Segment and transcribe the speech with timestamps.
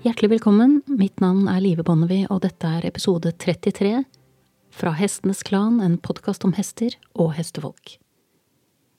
[0.00, 0.78] Hjertelig velkommen.
[0.86, 3.98] Mitt navn er Live Bonnevie, og dette er episode 33
[4.72, 7.98] fra Hestenes Klan, en podkast om hester og hestefolk.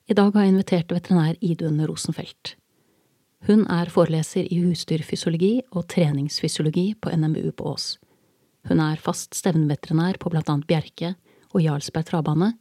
[0.05, 2.53] I dag har jeg invitert veterinær Idun Rosenfelt.
[3.49, 7.95] Hun er foreleser i husdyrfysiologi og treningsfysiologi på NMBU på Ås.
[8.69, 11.15] Hun er fast stevneveterinær på blant annet Bjerke
[11.49, 12.53] og Jarlsberg travbane,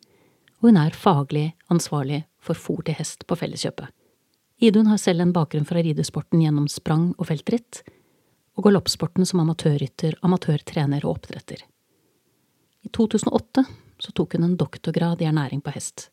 [0.65, 3.93] og hun er faglig ansvarlig for fôr til hest på Felleskjøpet.
[4.65, 7.85] Idun har selv en bakgrunn fra ridesporten gjennom sprang og feltritt,
[8.61, 11.63] og galoppsporten som amatørrytter, amatørtrener og oppdretter.
[12.85, 13.65] I 2008
[14.01, 16.11] så tok hun en doktorgrad i ernæring på hest,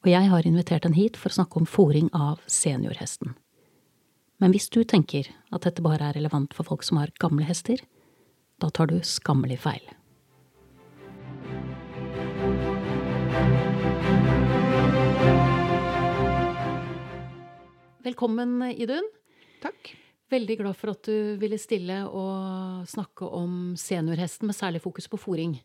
[0.00, 3.36] og jeg har invitert henne hit for å snakke om fòring av seniorhesten.
[4.40, 7.84] Men hvis du tenker at dette bare er relevant for folk som har gamle hester,
[8.62, 9.84] da tar du skammelig feil.
[18.08, 19.04] Velkommen, Idun.
[19.60, 19.98] Takk.
[20.28, 25.20] Veldig glad for at du ville stille og snakke om seniorhesten, med særlig fokus på
[25.20, 25.56] fòring.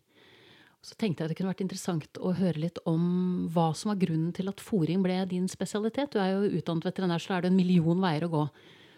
[0.83, 3.03] Så tenkte jeg det kunne vært interessant å høre litt om
[3.55, 6.11] hva som var grunnen til at fòring ble din spesialitet.
[6.15, 8.45] Du er jo utdannet veterinær, så er det en million veier å gå.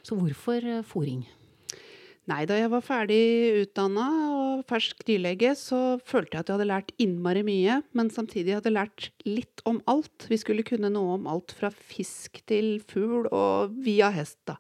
[0.05, 1.23] Så hvorfor eh, fòring?
[2.25, 3.22] Nei, da jeg var ferdig
[3.61, 8.55] utdanna og fersk dyrlege, så følte jeg at jeg hadde lært innmari mye, men samtidig
[8.57, 10.25] hadde jeg lært litt om alt.
[10.29, 14.57] Vi skulle kunne noe om alt fra fisk til fugl, og via hest, da.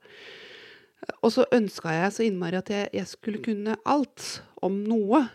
[1.21, 4.29] Og så ønska jeg så innmari at jeg, jeg skulle kunne alt
[4.65, 5.25] om noe.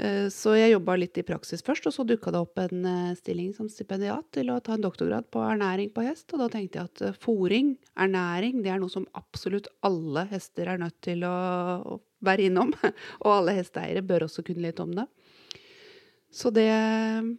[0.00, 3.16] Eh, så jeg jobba litt i praksis først, og så dukka det opp en eh,
[3.18, 6.30] stilling som stipendiat til å ta en doktorgrad på ernæring på hest.
[6.32, 10.72] Og da tenkte jeg at eh, fòring, ernæring, det er noe som absolutt alle hester
[10.72, 11.34] er nødt til å,
[11.84, 12.72] å være innom.
[13.24, 15.06] Og alle hesteeiere bør også kunne litt om det.
[16.32, 16.70] Så det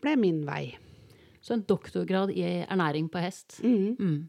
[0.04, 0.76] ble min vei.
[1.44, 3.58] Så en doktorgrad i ernæring på hest.
[3.66, 3.96] Mm.
[3.98, 4.20] Mm.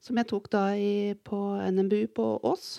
[0.00, 2.78] Som jeg tok da i, på NMBU på Ås.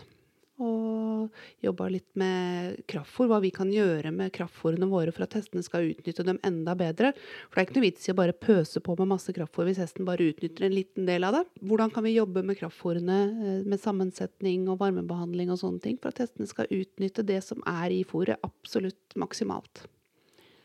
[0.61, 1.31] Og
[1.63, 5.87] jobba litt med kraftfôr, hva vi kan gjøre med kraftfôrene våre for at hestene skal
[5.89, 7.13] utnytte dem enda bedre.
[7.49, 9.81] For det er ikke noe vits i å bare pøse på med masse kraftfôr hvis
[9.81, 11.45] hesten bare utnytter en liten del av det.
[11.65, 16.13] Hvordan kan vi jobbe med kraftfôrene eh, med sammensetning og varmebehandling og sånne ting, for
[16.13, 19.85] at hestene skal utnytte det som er i fôret absolutt maksimalt.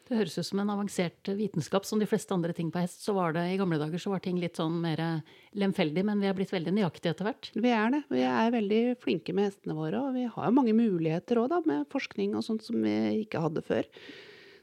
[0.06, 1.86] Det høres ut som en avansert vitenskap.
[1.86, 4.22] Som de fleste andre ting på hest, så var det i gamle dager så var
[4.22, 5.02] ting litt sånn mer
[5.58, 7.50] lemfeldig, men vi er blitt veldig nøyaktige etter hvert.
[7.58, 8.02] Vi er det.
[8.14, 11.88] Vi er veldig flinke med hestene våre, og vi har mange muligheter òg, da, med
[11.90, 12.94] forskning og sånt som vi
[13.24, 13.88] ikke hadde før.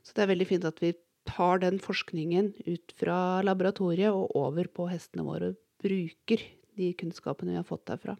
[0.03, 0.95] Så det er veldig fint at vi
[1.27, 6.43] tar den forskningen ut fra laboratoriet og over på hestene våre, og bruker
[6.79, 8.15] de kunnskapene vi har fått derfra.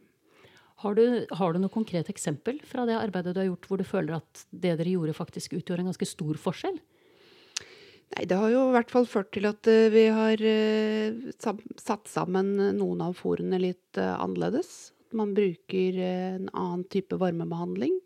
[0.84, 3.88] Har du, har du noe konkret eksempel fra det arbeidet du har gjort, hvor du
[3.88, 6.80] føler at det dere gjorde, faktisk utgjorde en ganske stor forskjell?
[8.14, 12.12] Nei, det har jo i hvert fall ført til at uh, vi har uh, satt
[12.12, 14.92] sammen noen av fòrene litt annerledes.
[15.14, 17.98] Man bruker en annen type varmebehandling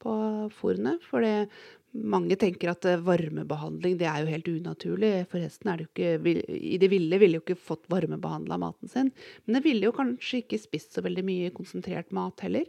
[0.00, 0.12] på
[0.56, 0.96] fòrene.
[1.04, 1.48] For det,
[1.96, 5.12] mange tenker at varmebehandling det er jo helt unaturlig.
[5.30, 8.92] For hesten er det jo ikke I det ville ville jo ikke fått varmebehandla maten
[8.92, 9.12] sin.
[9.44, 12.68] Men det ville jo kanskje ikke spist så veldig mye konsentrert mat heller.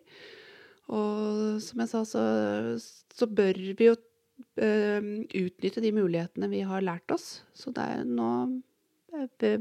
[0.87, 2.23] Og som jeg sa, så,
[2.79, 3.97] så bør vi jo
[4.57, 7.43] utnytte de mulighetene vi har lært oss.
[7.57, 8.31] Så det er nå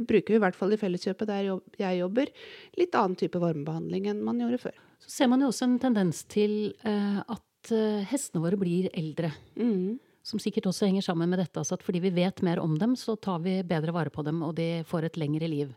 [0.04, 1.46] bruker vi i hvert fall i Felleskjøpet der
[1.80, 2.28] jeg jobber,
[2.76, 4.80] litt annen type varmebehandling enn man gjorde før.
[5.00, 7.70] Så ser man jo også en tendens til at
[8.10, 9.30] hestene våre blir eldre.
[9.56, 9.96] Mm.
[10.26, 11.62] Som sikkert også henger sammen med dette.
[11.62, 14.42] Altså at fordi vi vet mer om dem, så tar vi bedre vare på dem,
[14.42, 15.70] og de får et lengre liv.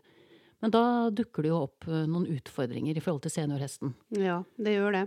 [0.60, 0.82] Men da
[1.14, 3.94] dukker det jo opp noen utfordringer i forhold til seniorhesten.
[4.18, 5.06] Ja, det gjør det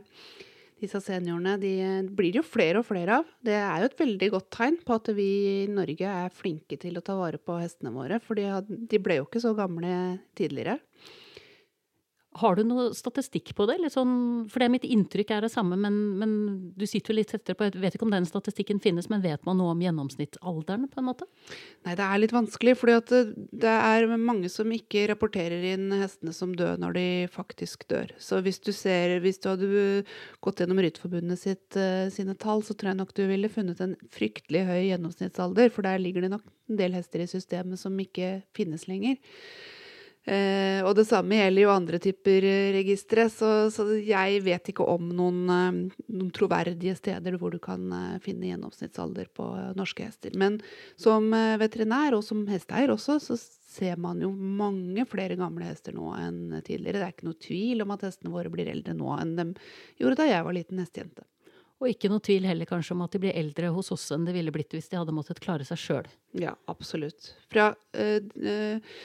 [0.83, 1.73] disse seniorene de
[2.13, 3.33] blir jo flere og flere av.
[3.43, 5.29] Det er jo et veldig godt tegn på at vi
[5.63, 8.19] i Norge er flinke til å ta vare på hestene våre.
[8.23, 9.93] For de ble jo ikke så gamle
[10.37, 10.79] tidligere.
[12.39, 13.75] Har du noe statistikk på det?
[13.93, 14.13] Sånn,
[14.49, 16.31] for det mitt inntrykk er det samme, men, men
[16.73, 19.43] du sitter jo litt tettere på Jeg vet ikke om den statistikken finnes, men vet
[19.47, 20.87] man noe om gjennomsnittsalderen?
[20.93, 21.27] på en måte?
[21.85, 26.55] Nei, det er litt vanskelig, for det er mange som ikke rapporterer inn hestene som
[26.57, 28.15] dør når de faktisk dør.
[28.21, 29.83] Så hvis du ser, hvis du hadde
[30.43, 33.95] gått gjennom Rytterforbundet sitt, uh, sine tall, så tror jeg nok du ville funnet en
[34.13, 38.39] fryktelig høy gjennomsnittsalder, for der ligger det nok en del hester i systemet som ikke
[38.57, 39.19] finnes lenger.
[40.23, 44.85] Eh, og det samme gjelder jo andre typer eh, registre, så, så, jeg vet ikke
[44.87, 50.31] om noen, eh, noen, troverdige steder hvor du kan eh, finne gjennomsnittsalder på norske hester.
[50.39, 50.61] Men
[50.95, 51.27] som
[51.59, 53.35] veterinær, og som hesteeier også, så
[53.73, 57.01] ser man jo mange flere gamle hester nå enn tidligere.
[57.01, 59.47] Det er ikke noe tvil om at hestene våre blir eldre nå enn de
[59.99, 61.27] gjorde da jeg var liten hestejente.
[61.83, 64.31] Og ikke noe tvil heller kanskje om at de blir eldre hos oss enn de
[64.35, 66.07] ville blitt hvis de hadde måttet klare seg sjøl.
[66.39, 67.33] Ja, absolutt.
[67.51, 68.99] Fra øh, øh,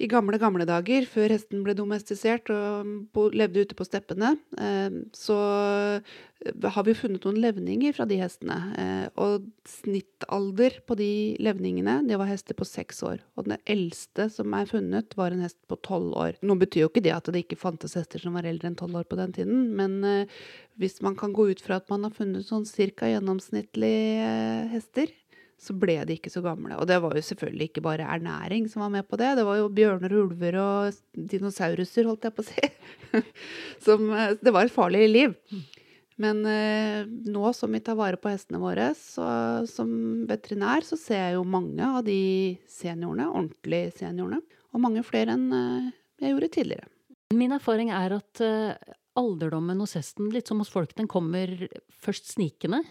[0.00, 5.36] i gamle, gamle dager, før hesten ble domestisert og levde ute på steppene, eh, så
[5.98, 8.56] eh, har vi funnet noen levninger fra de hestene.
[8.80, 11.10] Eh, og snittalder på de
[11.44, 13.20] levningene, det var hester på seks år.
[13.36, 16.40] Og den eldste som er funnet, var en hest på tolv år.
[16.40, 19.02] Nå betyr jo ikke det at det ikke fantes hester som var eldre enn tolv
[19.02, 20.00] år på den tiden, men
[20.80, 25.12] hvis man kan gå ut fra at man har funnet sånn cirka gjennomsnittlige hester,
[25.60, 26.78] så ble de ikke så gamle.
[26.80, 29.34] Og det var jo selvfølgelig ikke bare ernæring som var med på det.
[29.36, 31.00] Det var jo bjørner og ulver og
[31.32, 32.70] dinosauruser, holdt jeg på å si.
[33.86, 35.36] som, eh, det var et farlig liv.
[36.20, 39.26] Men eh, nå som vi tar vare på hestene våre, så,
[39.70, 39.90] som
[40.28, 42.20] veterinær, så ser jeg jo mange av de
[42.68, 44.42] seniorene, ordentlige seniorene.
[44.70, 46.90] Og mange flere enn eh, jeg gjorde tidligere.
[47.36, 51.52] Min erfaring er at eh, alderdommen hos hesten, litt som hos folk, den kommer
[52.04, 52.82] først snikende.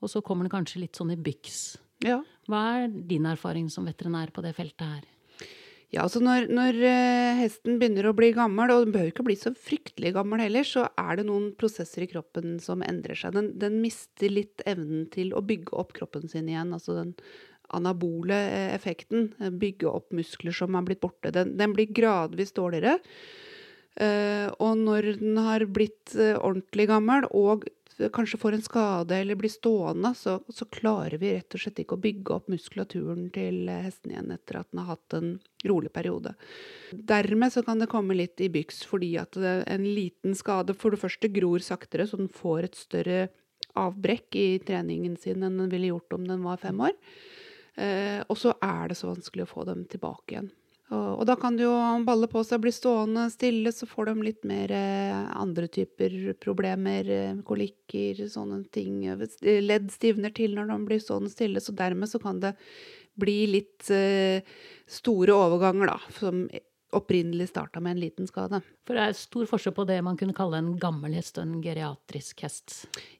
[0.00, 1.76] Og så kommer den kanskje litt sånn i byks.
[2.06, 2.22] Ja.
[2.46, 5.04] Hva er din erfaring som veterinær på det feltet her?
[5.94, 9.36] Ja, altså når, når uh, hesten begynner å bli gammel, og den behøver ikke bli
[9.38, 13.36] så fryktelig gammel heller, så er det noen prosesser i kroppen som endrer seg.
[13.36, 16.74] Den, den mister litt evnen til å bygge opp kroppen sin igjen.
[16.74, 17.14] Altså den
[17.76, 19.30] anabole uh, effekten.
[19.38, 21.30] Uh, bygge opp muskler som er blitt borte.
[21.34, 22.98] Den, den blir gradvis dårligere.
[24.60, 27.62] og når den har blitt ordentlig gammel og
[28.12, 31.96] kanskje får en skade eller blir stående, så, så, klarer vi rett og slett ikke
[31.96, 35.30] å bygge opp muskulaturen til hesten igjen etter at den har hatt en
[35.66, 36.34] rolig periode.
[36.92, 41.00] Dermed så kan det komme litt i byks fordi at en liten skade for det
[41.02, 43.20] første gror saktere, så den får et større
[43.76, 46.94] avbrekk i treningen sin enn den ville gjort om den var fem år.
[47.76, 50.52] Eh, og så er det så vanskelig å få dem tilbake igjen.
[50.94, 51.74] Og, og, da kan det jo
[52.06, 57.10] balle på seg, bli stående stille, så får de litt mer eh, andre typer problemer.
[57.10, 59.00] Eh, kolikker, sånne ting.
[59.66, 62.54] Ledd stivner til når de blir stående stille, så dermed så kan det
[63.18, 64.46] bli litt eh,
[64.86, 65.98] store overganger, da.
[66.20, 66.46] Som
[66.94, 68.60] opprinnelig starta med en liten skade.
[68.86, 71.56] For det er stor forskjell på det man kunne kalle en gammel hest og en
[71.64, 72.76] geriatrisk hest?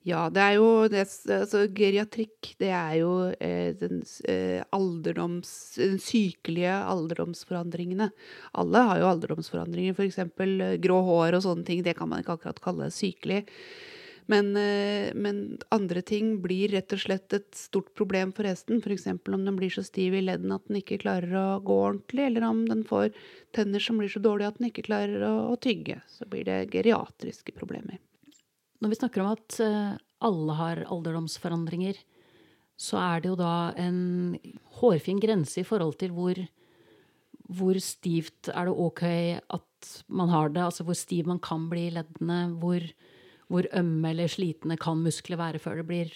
[0.07, 1.03] Ja, det er jo det,
[1.35, 5.51] altså, Geriatrikk, det er jo eh, den eh, alderdoms...
[5.81, 8.11] Den sykelige alderdomsforandringene.
[8.57, 10.23] Alle har jo alderdomsforandringer, f.eks.
[10.23, 11.83] Eh, grå hår og sånne ting.
[11.87, 13.43] Det kan man ikke akkurat kalle sykelig.
[14.27, 18.81] Men, eh, men, andre ting blir rett og slett et stort problem for hesten.
[18.83, 19.07] F.eks.
[19.07, 22.49] om den blir så stiv i leddene at den ikke klarer å gå ordentlig, eller
[22.49, 23.15] om den får
[23.55, 26.01] tenner som blir så dårlige at den ikke klarer å, å tygge.
[26.11, 28.03] Så blir det geriatriske problemer.
[28.83, 29.95] Når vi snakker om at eh,
[30.27, 32.03] alle har alderdomsforandringer,
[32.77, 34.37] så er det jo da en
[34.81, 36.41] hårfin grense i forhold til hvor,
[37.47, 39.05] hvor stivt er det ok
[39.55, 42.85] at man har det, altså hvor stiv man kan bli i leddene, hvor,
[43.53, 46.15] hvor ømme eller slitne kan muskler være før det blir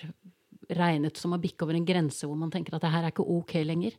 [0.77, 3.27] regnet som å bikke over en grense hvor man tenker at det her er ikke
[3.27, 3.97] ok lenger.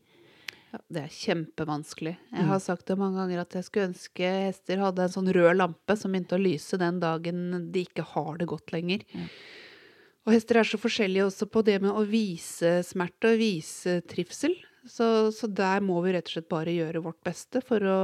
[0.72, 2.14] Ja, det er kjempevanskelig.
[2.32, 2.64] Jeg har mm.
[2.64, 6.14] sagt det mange ganger at jeg skulle ønske hester hadde en sånn rød lampe som
[6.14, 7.42] begynte å lyse den dagen
[7.74, 9.04] de ikke har det godt lenger.
[9.12, 9.28] Ja.
[10.22, 14.54] Og hester er så forskjellige også på det med å vise smerte og vise trivsel.
[14.88, 15.06] Så,
[15.36, 18.00] så, der må vi rett og slett bare gjøre vårt beste for å,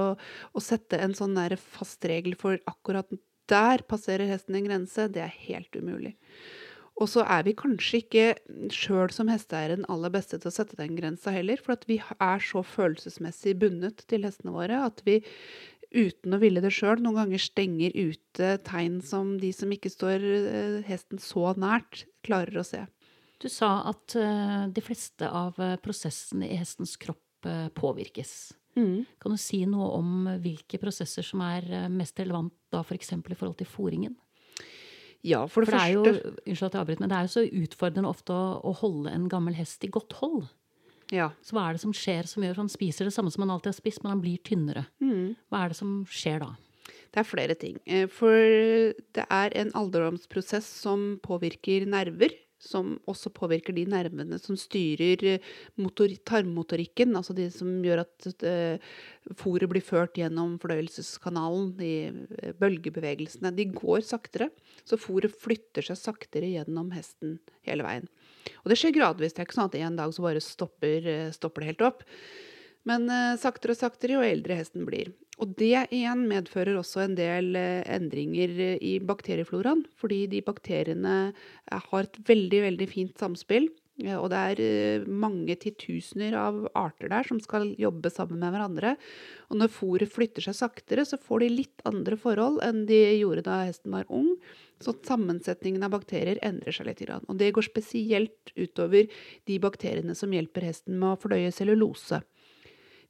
[0.53, 3.09] å sette en sånn fast regel for akkurat
[3.51, 6.15] der passerer hesten en grense, det er helt umulig.
[6.97, 8.25] Og så er vi kanskje ikke
[8.73, 11.99] sjøl som hesteeiere den aller beste til å sette den grensa heller, for at vi
[12.01, 15.19] er så følelsesmessig bundet til hestene våre at vi
[15.93, 20.25] uten å ville det sjøl noen ganger stenger ute tegn som de som ikke står
[20.25, 22.81] eh, hesten så nært, klarer å se.
[23.37, 27.21] Du sa at uh, de fleste av eh, prosessene i hestens kropp
[27.77, 28.31] påvirkes.
[28.77, 29.05] Mm.
[29.19, 33.13] Kan du si noe om hvilke prosesser som er eh, mest relevant da f.eks.
[33.15, 34.15] For i forhold til fòringen?
[35.25, 37.33] Ja, for det, for det første jo, Unnskyld at jeg avbryter, men det er jo
[37.33, 40.45] så utfordrende ofte å, å, holde en gammel hest i godt hold.
[41.13, 41.31] Ja.
[41.41, 43.53] Så hva er det som skjer som gjør at han spiser det samme som han
[43.55, 44.85] alltid har spist, men han blir tynnere?
[45.03, 45.35] Mm.
[45.49, 46.51] Hva er det som skjer da?
[47.13, 47.79] Det er flere ting.
[47.87, 48.35] Eh, for
[49.17, 55.37] det er en alderdomsprosess som påvirker nerver som også påvirker de nervene som styrer
[55.77, 58.95] motor, tarmmotorikken, altså de som gjør at uh,
[59.37, 63.51] fôret blir ført gjennom fordøyelseskanalen, de eh, bølgebevegelsene.
[63.53, 64.49] De går saktere,
[64.87, 67.37] så fôret flytter seg saktere gjennom hesten
[67.67, 68.07] hele veien.
[68.63, 69.35] Og det skjer gradvis.
[69.35, 72.05] Det er ikke sånn at en dag så bare stopper, stopper det helt opp.
[72.87, 75.11] Men uh, saktere og saktere jo eldre hesten blir.
[75.37, 79.85] Og det igjen medfører også en del uh, endringer i bakteriefloraen.
[79.99, 83.69] Fordi de bakteriene uh, har et veldig, veldig fint samspill.
[83.97, 88.93] Og det er mange titusener av arter der som skal jobbe sammen med hverandre.
[89.49, 93.47] Og når fôret flytter seg saktere, så får de litt andre forhold enn de gjorde
[93.47, 94.35] da hesten var ung.
[94.83, 97.01] Så sammensetningen av bakterier endrer seg litt.
[97.09, 99.09] Og det går spesielt utover
[99.49, 102.21] de bakteriene som hjelper hesten med å fordøye cellulose.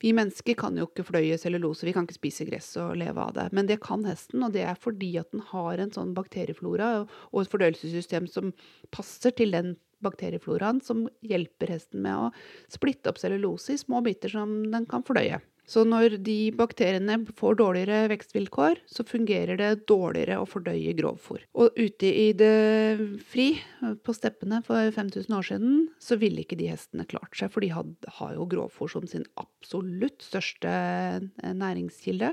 [0.03, 3.33] Vi mennesker kan jo ikke fløye cellulose, vi kan ikke spise gress og leve av
[3.33, 3.47] det.
[3.57, 7.41] Men det kan hesten, og det er fordi at den har en sånn bakterieflora og
[7.41, 8.53] et fordøyelsessystem som
[8.93, 9.75] passer til den
[10.05, 12.31] bakteriefloraen, som hjelper hesten med å
[12.69, 15.41] splitte opp cellulose i små biter som den kan fordøye.
[15.67, 21.43] Så når de bakteriene får dårligere vekstvilkår, så fungerer det dårligere å fordøye grovfòr.
[21.59, 23.49] Og ute i det fri,
[23.83, 27.73] på steppene for 5000 år siden, så ville ikke de hestene klart seg, for de
[27.75, 32.31] har jo grovfòr som sin absolutt største eh, næringskilde.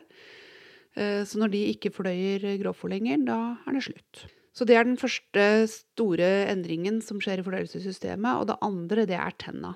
[0.94, 4.26] Eh, så når de ikke fordøyer grovfòr lenger, da er det slutt.
[4.54, 8.38] Så det er den første store endringen som skjer i fordøyelsessystemet.
[8.38, 9.74] Og det andre, det er tenna.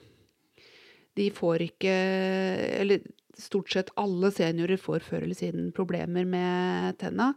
[1.19, 1.95] De får ikke
[2.79, 3.03] Eller
[3.39, 7.33] stort sett alle seniorer får før eller siden problemer med tenna.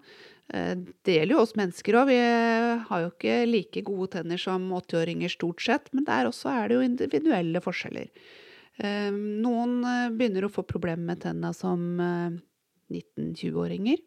[0.53, 2.11] Eh, det gjelder jo oss mennesker òg.
[2.11, 2.19] Vi
[2.89, 6.77] har jo ikke like gode tenner som 80-åringer stort sett, men der også er det
[6.77, 8.09] jo individuelle forskjeller.
[8.81, 11.79] Eh, noen eh, begynner å få problemer med tenna som
[12.91, 14.01] 19-20-åringer.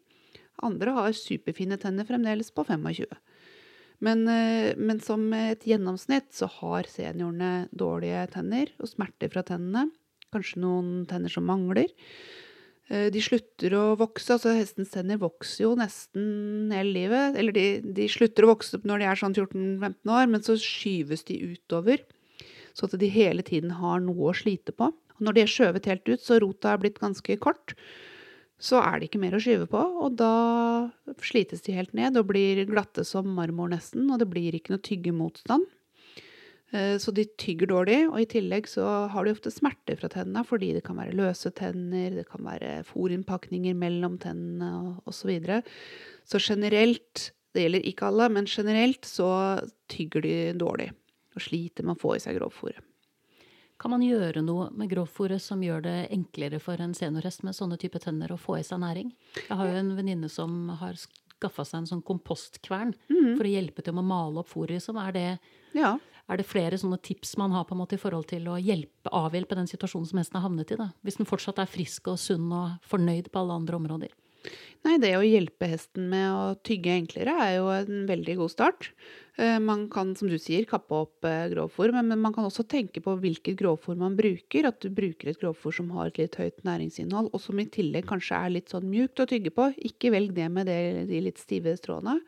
[0.65, 3.15] Andre har superfine tenner fremdeles på 25.
[4.03, 9.85] Men, men, som et gjennomsnitt så har seniorene dårlige tenner og smerter fra tennene
[10.35, 11.89] kanskje noen tenner som mangler.
[12.91, 14.29] Eh, de slutter å vokse.
[14.35, 17.39] altså Hestens tenner vokser jo nesten hele livet.
[17.39, 17.65] Eller de,
[17.97, 22.05] de slutter å vokse når de er sånn 14-15 år, men så skyves de utover.
[22.75, 24.91] Så at de hele tiden har noe å slite på.
[25.15, 27.73] Og når de er skjøvet helt ut, så rota er blitt ganske kort,
[28.59, 29.79] så er det ikke mer å skyve på.
[29.79, 30.91] Og da
[31.23, 34.09] slites de helt ned og blir glatte som marmor nesten.
[34.11, 35.65] Og det blir ikke noe tyggemotstand.
[36.73, 40.45] Eh, så de tygger dårlig, og i tillegg så har de ofte smerter fra tennene
[40.47, 45.25] fordi det kan være løse tenner, det kan være fôrinnpakninger mellom tennene osv.
[45.25, 45.61] Så, videre.
[46.27, 49.29] så generelt, det gjelder ikke alle, men generelt så
[49.89, 50.91] tygger de dårlig
[51.35, 52.83] og sliter med å få i seg grovfòret.
[53.81, 57.75] Kan man gjøre noe med grovfòret som gjør det enklere for en seniorhest med sånne
[57.81, 59.09] type tenner å få i seg næring?
[59.35, 60.95] Jeg har jo en venninne som har
[61.35, 63.33] skaffa seg en sånn kompostkvern mm.
[63.35, 64.83] for å hjelpe til med å male opp fòret.
[64.83, 65.27] Som er det
[65.75, 65.95] ja.
[66.25, 69.11] Er det flere sånne tips man har på en måte i forhold til å hjelpe,
[69.13, 70.79] avhjelpe den situasjonen som hesten har havnet i?
[70.79, 70.89] da?
[71.05, 74.15] Hvis den fortsatt er frisk og sunn og fornøyd på alle andre områder?
[74.85, 78.89] Nei, det å hjelpe hesten med å tygge enklere er jo en veldig god start.
[79.41, 83.01] Eh, man kan, som du sier, kappe opp eh, grovfòr, men man kan også tenke
[83.05, 84.69] på hvilket grovfòr man bruker.
[84.69, 88.05] At du bruker et grovfòr som har et litt høyt næringsinnhold, og som i tillegg
[88.11, 89.71] kanskje er litt sånn mjukt å tygge på.
[89.89, 92.19] Ikke velg det med de litt stive stråene.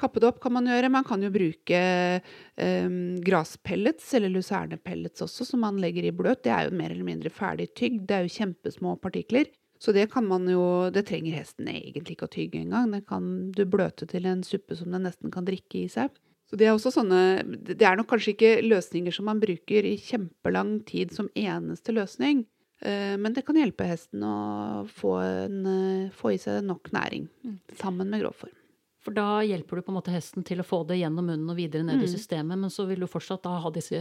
[0.00, 0.90] Kappe det opp kan man gjøre.
[0.92, 1.80] Man kan jo bruke
[2.20, 2.90] eh,
[3.26, 6.42] graspellets eller lusernepellets også, som man legger i bløt.
[6.46, 8.06] Det er jo mer eller mindre ferdig tygd.
[8.08, 9.50] Det er jo kjempesmå partikler.
[9.80, 12.90] Så det kan man jo Det trenger hesten egentlig ikke å tygge engang.
[12.92, 16.12] Det kan du bløte til en suppe som den nesten kan drikke i seg.
[16.50, 19.96] Så det er også sånne Det er nok kanskje ikke løsninger som man bruker i
[20.02, 22.44] kjempelang tid som eneste løsning.
[22.80, 27.28] Eh, men det kan hjelpe hesten å få, en, eh, få i seg nok næring
[27.44, 27.58] mm.
[27.76, 28.56] sammen med grovform.
[29.00, 31.56] For da hjelper du på en måte hesten til å få det gjennom munnen og
[31.56, 32.04] videre ned mm.
[32.04, 34.00] i systemet, men så vil du fortsatt da ha disse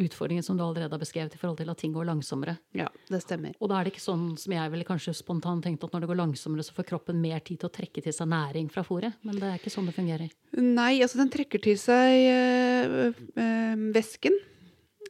[0.00, 2.54] utfordringene som du allerede har beskrevet i forhold til at ting går langsommere.
[2.76, 3.56] Ja, det stemmer.
[3.60, 6.10] Og da er det ikke sånn som jeg ville kanskje spontant tenkt at når det
[6.12, 9.18] går langsommere, så får kroppen mer tid til å trekke til seg næring fra fôret.
[9.26, 10.32] Men det er ikke sånn det fungerer.
[10.56, 14.40] Nei, altså den trekker til seg øh, øh, væsken.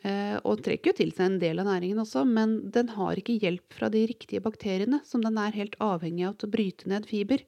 [0.02, 3.38] Øh, og trekker jo til seg en del av næringen også, men den har ikke
[3.38, 7.06] hjelp fra de riktige bakteriene, som den er helt avhengig av til å bryte ned
[7.06, 7.44] fiber.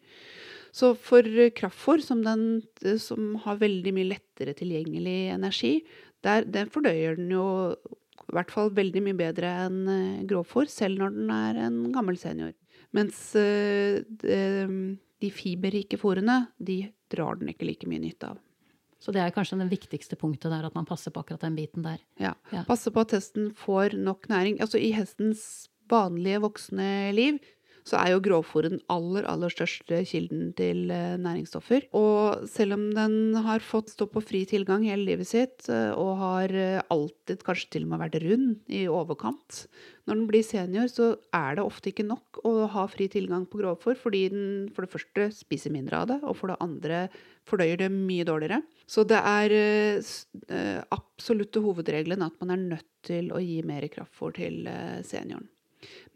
[0.74, 2.24] Så for kraftfôr, som,
[2.98, 5.76] som har veldig mye lettere tilgjengelig energi,
[6.24, 7.44] der, den fordøyer den jo
[8.24, 12.18] i hvert fall veldig mye bedre enn eh, grovfôr, selv når den er en gammel
[12.18, 12.54] senior.
[12.94, 18.38] Mens uh, de, fiberrike fôrene, de drar den ikke like mye nytte av.
[19.02, 21.84] Så det er kanskje det viktigste punktet der, at man passer på akkurat den biten
[21.84, 21.98] der.
[22.22, 22.32] Ja.
[22.54, 22.62] ja.
[22.68, 24.60] Passe på at hesten får nok næring.
[24.64, 27.42] Altså i hestens vanlige voksne liv
[27.84, 31.90] så er jo grovfòr den aller, aller største kilden til eh, næringsstoffer.
[31.96, 36.16] Og selv om den har fått stå på fri tilgang hele livet sitt, eh, og
[36.22, 39.66] har eh, alltid kanskje til og med vært rund i overkant,
[40.08, 43.60] når den blir senior, så er det ofte ikke nok å ha fri tilgang på
[43.60, 47.06] grovfòr, fordi den for det første spiser mindre av det, og for det andre
[47.48, 48.62] fordøyer det mye dårligere.
[48.88, 49.54] Så det er
[50.92, 54.64] absolutte hovedregelen at man er nødt til å gi mer kraftfôr til
[55.08, 55.48] senioren.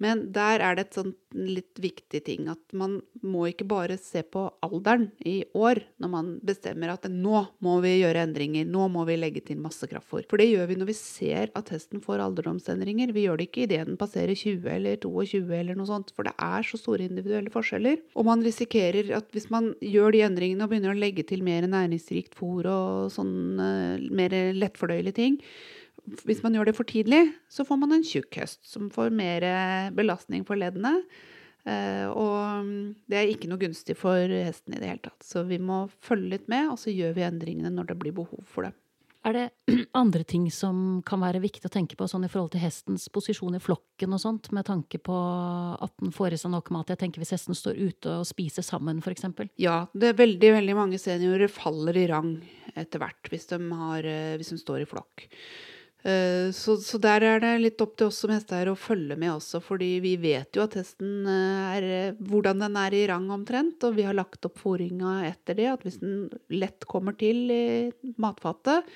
[0.03, 4.45] Men der er det et litt viktig ting at man må ikke bare se på
[4.65, 9.19] alderen i år når man bestemmer at nå må vi gjøre endringer, nå må vi
[9.19, 10.25] legge til masse kraftfôr.
[10.31, 13.13] For det gjør vi når vi ser at hesten får alderdomsendringer.
[13.17, 16.35] Vi gjør det ikke idet den passerer 20 eller 22 eller noe sånt, for det
[16.39, 18.05] er så store individuelle forskjeller.
[18.15, 21.67] Og man risikerer at hvis man gjør de endringene og begynner å legge til mer
[21.67, 25.43] næringsrikt fôr og sånn mer lettfordøyelige ting,
[26.29, 29.47] hvis man gjør det for tidlig, så får man en tjukk høst som får mer
[29.97, 30.97] belastning for leddene.
[31.69, 35.21] Eh, og mm, det er ikke noe gunstig for hesten i det hele tatt.
[35.25, 38.45] Så vi må følge litt med, og så gjør vi endringene når det blir behov
[38.49, 38.75] for det.
[39.27, 39.45] Er det
[39.99, 43.59] andre ting som kan være viktig å tenke på sånn i forhold til hestens posisjon
[43.59, 45.17] i flokken og sånt, med tanke på
[45.75, 46.93] at den får i seg nok mat?
[46.95, 49.27] Jeg tenker hvis hesten står ute og spiser sammen, f.eks.
[49.61, 52.37] Ja, det er veldig, veldig mange seniorer faller i rang
[52.79, 55.27] etter hvert hvis de, har, eh, hvis de står i flokk.
[56.07, 59.33] Eh, så, så, der er det litt opp til oss som hesteeiere å følge med
[59.33, 63.83] også, fordi vi vet jo at hesten eh, er hvordan den er i rang omtrent,
[63.83, 65.67] og vi har lagt opp fôringa etter det.
[65.73, 67.65] At hvis den lett kommer til i
[68.23, 68.87] matfatet,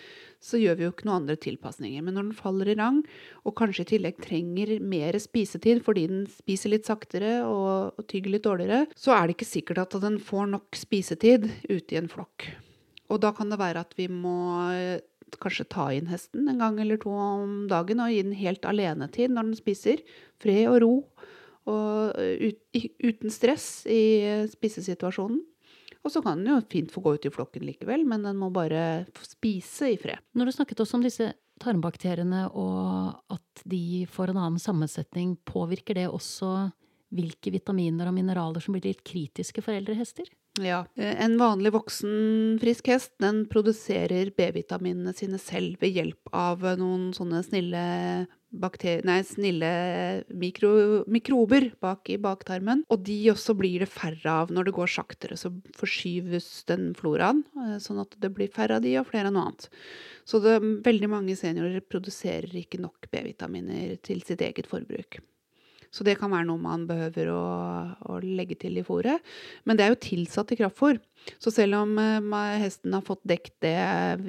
[0.42, 2.02] så gjør vi jo ikke noen andre tilpasninger.
[2.06, 3.02] Men når den faller i rang,
[3.42, 8.36] og kanskje i tillegg trenger mer spisetid fordi den spiser litt saktere og, og tygger
[8.36, 12.10] litt dårligere, så er det ikke sikkert at den får nok spisetid ute i en
[12.10, 12.52] flokk.
[13.12, 14.62] Og da kan det være at vi må
[15.40, 19.32] kanskje ta inn hesten en gang eller to om dagen og gi den helt alenetid
[19.32, 20.02] når den spiser.
[20.42, 20.92] Fred og ro
[21.70, 24.02] og ut, uten stress i
[24.50, 25.40] spisesituasjonen.
[26.02, 28.48] Og så kan den jo fint få gå ut i flokken likevel, men den må
[28.50, 30.18] bare spise i fred.
[30.34, 31.28] Når du snakket også om disse
[31.62, 36.72] tarmbakteriene og at de får en annen sammensetning, påvirker det også
[37.12, 40.28] hvilke vitaminer og mineraler som blir litt kritiske for eldre hester?
[40.60, 40.82] Ja.
[40.96, 47.10] Eh, en vanlig voksen frisk hest den produserer B-vitaminene sine selv ved hjelp av noen
[47.16, 47.84] sånne snille,
[49.08, 49.72] nei, snille
[50.36, 50.72] mikro,
[51.08, 52.84] mikrober bak i baktarmen.
[52.92, 55.40] Og de også blir det færre av når det går saktere.
[55.40, 59.36] Så forskyves den floraen, eh, sånn at det blir færre av de og flere av
[59.38, 59.70] noe annet.
[60.28, 65.22] Så det, veldig mange seniorer produserer ikke nok B-vitaminer til sitt eget forbruk.
[65.92, 67.40] Så det kan være noe man behøver å,
[68.08, 69.20] å legge til i fôret.
[69.68, 71.00] Men det er jo tilsatt i kraftfôr.
[71.36, 73.76] Så selv om uh, hesten har fått dekt det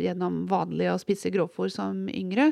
[0.03, 2.51] gjennom vanlig å spise grovfôr som yngre,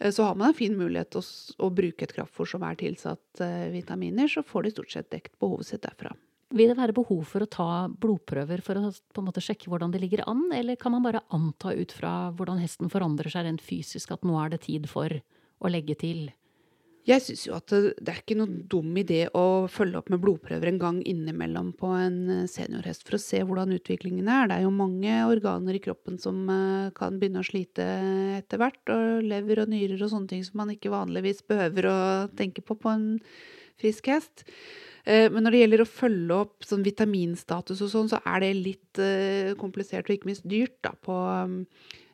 [0.00, 1.26] uh, så har man en fin mulighet til å,
[1.68, 5.68] å bruke et kraftfôr som er tilsatt vitaminer, så får de stort sett dekt behovet
[5.68, 6.16] sitt derfra.
[6.56, 9.92] Vil det være behov for å ta blodprøver for å på en måte sjekke hvordan
[9.92, 13.64] det ligger an, eller kan man bare anta ut fra hvordan hesten forandrer seg rent
[13.64, 16.30] fysisk at nå er det tid for å legge til?
[17.08, 20.20] Jeg syns jo at det, det, er ikke noe dum idé å følge opp med
[20.20, 24.50] blodprøver en gang innimellom på en eh, seniorhest for å se hvordan utviklingen er.
[24.50, 27.86] Det er jo mange organer i kroppen som uh, kan begynne å slite
[28.36, 28.82] etter hvert.
[28.92, 31.96] Og lever og nyrer og sånne ting som man ikke vanligvis behøver å
[32.36, 33.08] tenke på på en
[33.80, 34.44] frisk hest.
[35.08, 38.52] Uh, men når det gjelder å følge opp sånn vitaminstatus og sånn, så er det
[38.58, 39.02] litt
[39.56, 41.16] komplisert og ikke minst dyrt da, på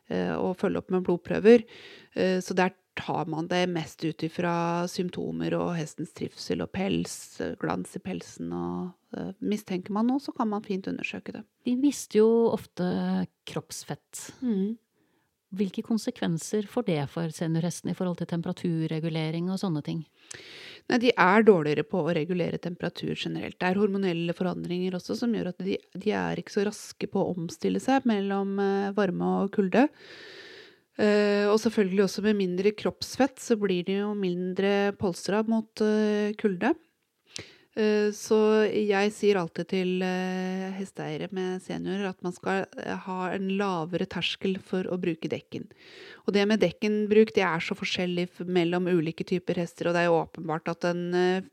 [0.05, 1.63] å følge opp med blodprøver.
[2.13, 7.15] Så der tar man det mest ut ifra symptomer og hestens trivsel og pels,
[7.61, 11.43] glans i pelsen og uh, Mistenker man noe, så kan man fint undersøke det.
[11.67, 12.87] De mister jo ofte
[13.47, 14.29] kroppsfett.
[14.41, 14.77] Mm.
[15.55, 20.01] Hvilke konsekvenser får det for seniorhesten i forhold til temperaturregulering og sånne ting?
[20.89, 23.57] Nei, De er dårligere på å regulere temperatur generelt.
[23.59, 27.21] Det er hormonelle forandringer også som gjør at de, de er ikke så raske på
[27.21, 29.87] å omstille seg mellom uh, varme og kulde.
[30.95, 36.31] Uh, og selvfølgelig også med mindre kroppsfett så blir det jo mindre polstra mot uh,
[36.39, 36.71] kulde.
[37.75, 38.37] Uh, så
[38.71, 40.05] jeg sier alltid til
[40.77, 42.63] hesteeiere med seniorer at man skal
[43.03, 45.67] ha en lavere terskel for å bruke dekken.
[46.23, 50.07] Og det med dekkenbruk det er så forskjellig mellom ulike typer hester, og det er
[50.07, 51.03] jo åpenbart at en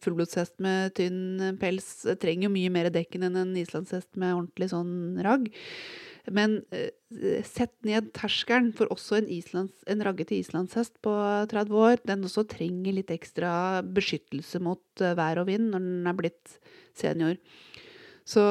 [0.07, 1.90] fullblodshest med tynn pels
[2.22, 5.50] trenger mye mer dekken enn en islandshest med ordentlig sånn ragg.
[6.30, 11.14] Men uh, sett ned terskelen for også en, islands, en raggete islandshest på
[11.50, 12.02] 30 år.
[12.06, 16.58] Den også trenger litt ekstra beskyttelse mot uh, vær og vind når den er blitt
[16.98, 17.38] senior.
[18.22, 18.42] Så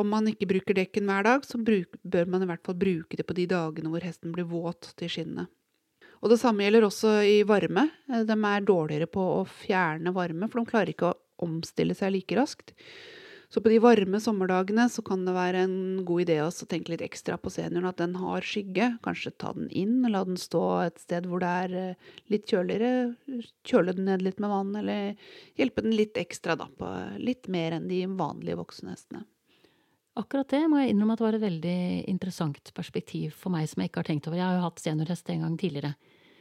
[0.00, 3.18] om man ikke bruker dekken hver dag, så bruk, bør man i hvert fall bruke
[3.18, 5.50] det på de dagene hvor hesten blir våt til skinnet.
[6.20, 7.86] Og det samme gjelder også i varme.
[8.10, 12.14] Eh, de er dårligere på å fjerne varme, for de klarer ikke å omstille seg
[12.14, 12.74] like raskt.
[13.50, 17.02] Så på de varme sommerdagene så kan det være en god idé å tenke litt
[17.02, 18.92] ekstra på senioren, at den har skygge.
[19.02, 23.16] Kanskje ta den inn, la den stå et sted hvor det er eh, litt kjøligere.
[23.66, 25.18] Kjøle den ned litt med vann, eller
[25.58, 26.68] hjelpe den litt ekstra, da.
[26.78, 29.24] På litt mer enn de vanlige voksenhestene.
[30.20, 33.82] Akkurat det må jeg innrømme at det var et veldig interessant perspektiv for meg som
[33.82, 34.38] jeg ikke har tenkt over.
[34.38, 35.92] Jeg har jo hatt seniorhest en gang tidligere.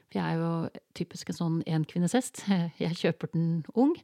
[0.10, 0.54] For jeg er jo
[0.98, 2.46] typisk en sånn enkvinneshest.
[2.84, 3.98] Jeg kjøper den ung.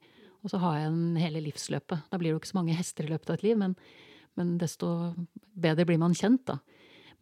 [0.45, 2.05] Og så har jeg den hele livsløpet.
[2.11, 3.73] Da blir det jo ikke så mange hester i løpet av et liv, men,
[4.37, 4.89] men desto
[5.57, 6.59] bedre blir man kjent, da.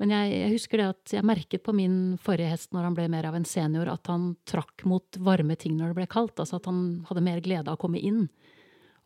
[0.02, 3.06] Men jeg, jeg, husker det at jeg merket på min forrige hest når han ble
[3.14, 6.42] mer av en senior, at han trakk mot varme ting når det ble kaldt.
[6.42, 8.26] Altså at han hadde mer glede av å komme inn.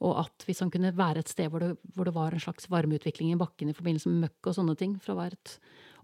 [0.06, 2.70] Og at hvis han kunne være et sted hvor det, hvor det var en slags
[2.72, 5.56] varmeutvikling i bakken i forbindelse med møkk og sånne ting, fra å være et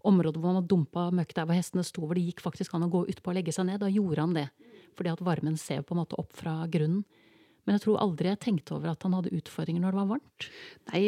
[0.03, 2.91] område hvor man dumpa møkk der hvor hestene sto, hvor det gikk faktisk an å
[2.91, 3.79] gå utpå og legge seg ned.
[3.83, 4.47] Da gjorde han det.
[4.97, 7.05] Fordi at varmen ser på en måte opp fra grunnen.
[7.63, 10.47] Men jeg tror aldri jeg tenkte over at han hadde utfordringer når det var varmt.
[10.91, 11.01] Nei,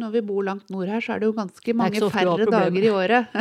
[0.00, 2.92] når vi bor langt nord her, så er det jo ganske mange færre dager i
[2.94, 3.34] året.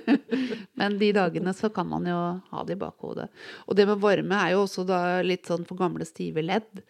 [0.78, 2.18] Men de dagene så kan man jo
[2.50, 3.30] ha det i bakhodet.
[3.64, 6.84] Og det med varme er jo også da litt sånn for gamle, stive ledd.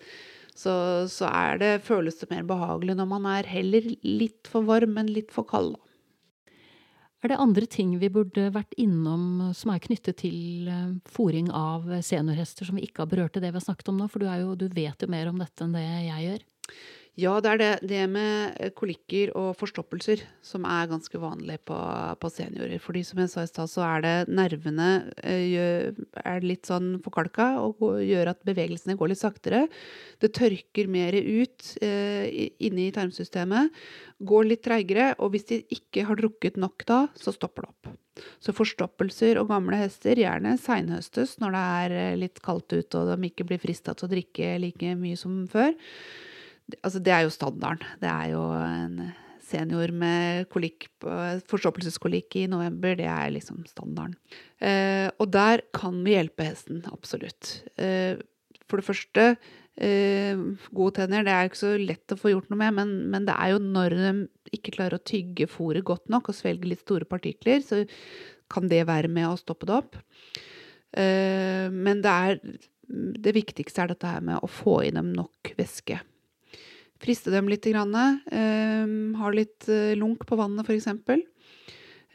[0.57, 0.73] Så,
[1.13, 5.13] så er det, føles det mer behagelig når man er heller litt for varm, men
[5.13, 5.77] litt for kald.
[7.25, 10.69] Er det andre ting vi burde vært innom som er knyttet til
[11.09, 14.09] fòring av seniorhester som vi ikke har berørt i det vi har snakket om nå?
[14.13, 16.45] For du, jo, du vet jo mer om dette enn det jeg gjør.
[17.17, 21.77] Ja, det er det, det med kolikker og forstoppelser som er ganske vanlig på,
[22.21, 22.77] på seniorer.
[22.83, 24.89] Fordi som jeg sa i stad, så er det nervene
[25.25, 29.63] eh, er litt sånn forkalka og gjør at bevegelsene går litt saktere.
[30.21, 33.73] Det tørker mer ut eh, inne i tarmsystemet.
[34.21, 37.97] Går litt treigere, og hvis de ikke har drukket nok da, så stopper det opp.
[38.45, 43.09] Så forstoppelser og gamle hester gjerne seinhøstes når det er eh, litt kaldt ute og
[43.09, 45.73] de ikke blir frista til å drikke like mye som før.
[46.83, 47.87] Altså, det er jo standarden.
[48.03, 48.99] Det er jo en
[49.47, 50.89] senior med kolikk,
[51.51, 54.17] forstoppelseskolikk i november, det er liksom standarden.
[54.59, 57.61] Eh, og der kan vi hjelpe hesten, absolutt.
[57.79, 58.19] Eh,
[58.67, 59.27] for det første,
[59.79, 60.35] eh,
[60.75, 63.37] gode tenner, det er ikke så lett å få gjort noe med, men, men det
[63.39, 64.13] er jo når de
[64.59, 67.85] ikke klarer å tygge fôret godt nok og svelge litt store partikler, så
[68.51, 70.01] kan det være med å stoppe det opp.
[70.97, 72.43] Eh, men det er
[72.87, 75.99] det viktigste er dette her med å få i dem nok væske.
[77.03, 78.87] Friste dem litt, grann, eh,
[79.21, 80.89] ha litt eh, lunk på vannet f.eks.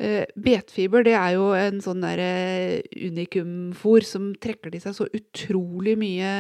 [0.01, 2.21] Eh, betfiber det er jo en sånn der
[2.89, 6.31] unikumfôr som trekker til seg så utrolig mye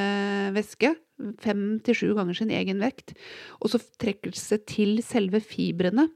[0.55, 0.95] væske.
[1.37, 3.13] Fem til sju ganger sin egen vekt.
[3.61, 6.07] Og så trekker det seg til selve fibrene.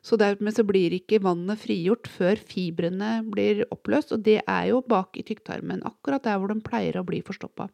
[0.00, 4.16] Så dermed så blir ikke vannet frigjort før fibrene blir oppløst.
[4.16, 7.68] Og det er jo bak i tykktarmen, akkurat der hvor de pleier å bli forstoppa.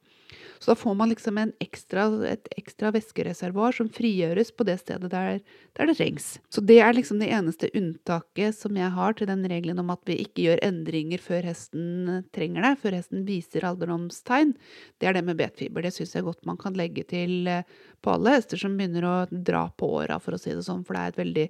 [0.60, 5.40] Så da får man liksom ekstra, et ekstra væskereservoar som frigjøres på det stedet der,
[5.76, 6.32] der det trengs.
[6.52, 10.02] Så det er liksom det eneste unntaket som jeg har til den regelen om at
[10.08, 14.54] vi ikke gjør endringer før hesten trenger det, før hesten viser alderdomstegn.
[15.00, 15.86] Det er det med betfiber.
[15.86, 17.64] Det syns jeg godt man kan legge til eh,
[18.00, 20.84] på alle hester som begynner å dra på åra, for å si det sånn.
[20.86, 21.46] For det er et veldig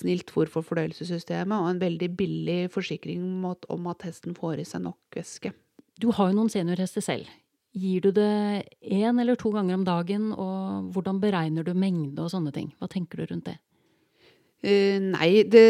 [0.00, 4.86] snilt fôr for fordøyelsessystemet og en veldig billig forsikring om at hesten får i seg
[4.86, 5.52] nok væske.
[6.00, 7.28] Du har jo noen seniorhester selv.
[7.76, 12.32] Gir du det én eller to ganger om dagen, og hvordan beregner du mengde og
[12.32, 12.70] sånne ting?
[12.80, 13.58] Hva tenker du rundt det?
[14.64, 15.64] Eh, nei, de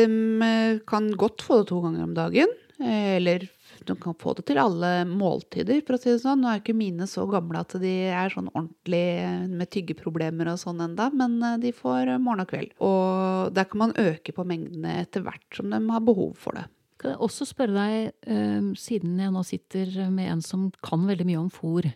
[0.47, 2.53] eh, kan godt få det to ganger om dagen.
[2.79, 3.49] eh, Eller
[3.87, 6.45] de kan få det til alle måltider, for å si det sånn.
[6.45, 10.63] Nå er ikke mine så gamle at de er sånn ordentlig eh, med tyggeproblemer og
[10.63, 12.73] sånn enda, men de får morgen og kveld.
[12.87, 16.69] Og der kan man øke på mengdene etter hvert som de har behov for det.
[16.97, 21.27] Kan jeg også spørre deg, eh, siden jeg nå sitter med en som kan veldig
[21.29, 21.91] mye om fôr,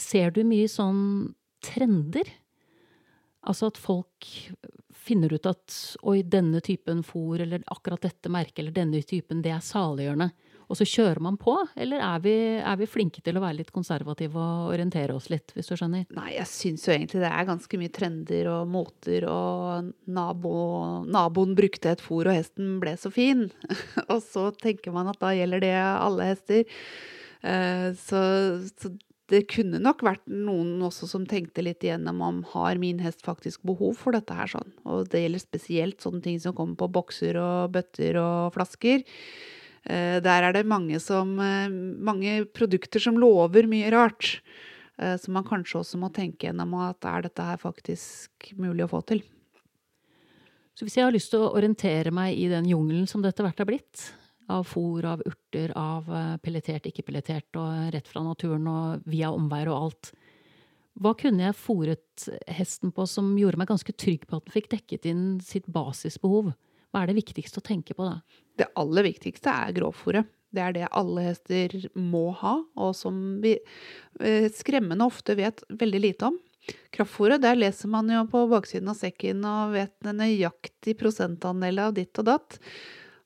[0.00, 1.34] ser du mye sånn
[1.64, 2.28] trender?
[3.44, 4.28] Altså at folk
[5.00, 5.74] finner ut at
[6.08, 10.30] oi, denne typen fôr, eller akkurat dette merket, eller denne typen, det er saliggjørende.
[10.70, 13.72] Og så kjører man på, eller er vi, er vi flinke til å være litt
[13.74, 16.06] konservative og orientere oss litt, hvis du skjønner?
[16.14, 20.54] Nei, jeg syns jo egentlig det er ganske mye trender og måter, og nabo,
[21.10, 23.48] naboen brukte et fôr, og hesten ble så fin.
[24.12, 26.80] og så tenker man at da gjelder det alle hester.
[27.42, 28.24] Eh, så,
[28.78, 28.94] så
[29.30, 33.62] det kunne nok vært noen også som tenkte litt igjennom om har min hest faktisk
[33.66, 34.74] behov for dette her sånn.
[34.86, 39.02] Og det gjelder spesielt sånne ting som kommer på bokser og bøtter og flasker.
[39.86, 44.40] Eh, Der er det mange, som, eh, mange produkter som lover mye rart.
[44.98, 48.90] eh, Som man kanskje også må tenke gjennom at er dette her faktisk mulig å
[48.90, 49.22] få til.
[50.76, 53.58] Så hvis jeg har lyst til å orientere meg i den jungelen som dette hvert
[53.58, 54.12] har blitt,
[54.48, 56.04] av fôr, av urter, av
[56.42, 60.12] pelletert, ikke pelletert, og rett fra naturen og via omveier og alt,
[61.00, 64.68] hva kunne jeg fôret hesten på som gjorde meg ganske trygg på at den fikk
[64.72, 66.52] dekket inn sitt basisbehov?
[66.90, 68.18] Hva er det viktigste å tenke på da?
[68.58, 70.28] Det aller viktigste er grovfòret.
[70.50, 76.00] Det er det alle hester må ha, og som vi eh, skremmende ofte vet veldig
[76.02, 76.38] lite om.
[76.94, 82.18] Kraftfôret, der leser man jo på baksiden av sekken og vet nøyaktig prosentandel av ditt
[82.20, 82.58] og datt.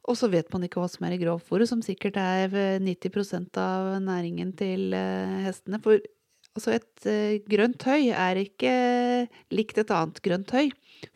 [0.05, 3.57] Og så vet man ikke hva som er i grovfôret, som sikkert er eh, 90%
[3.61, 5.81] av næringen til eh, hestene.
[5.85, 5.97] For
[6.55, 8.75] altså et eh, grønt høy er ikke
[9.55, 10.69] likt et annet grønt høy.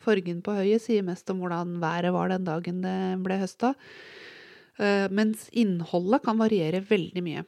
[0.03, 3.73] Fargen på høyet sier mest om hvordan været var den dagen det ble høsta.
[4.79, 7.45] Eh, mens innholdet kan variere veldig mye.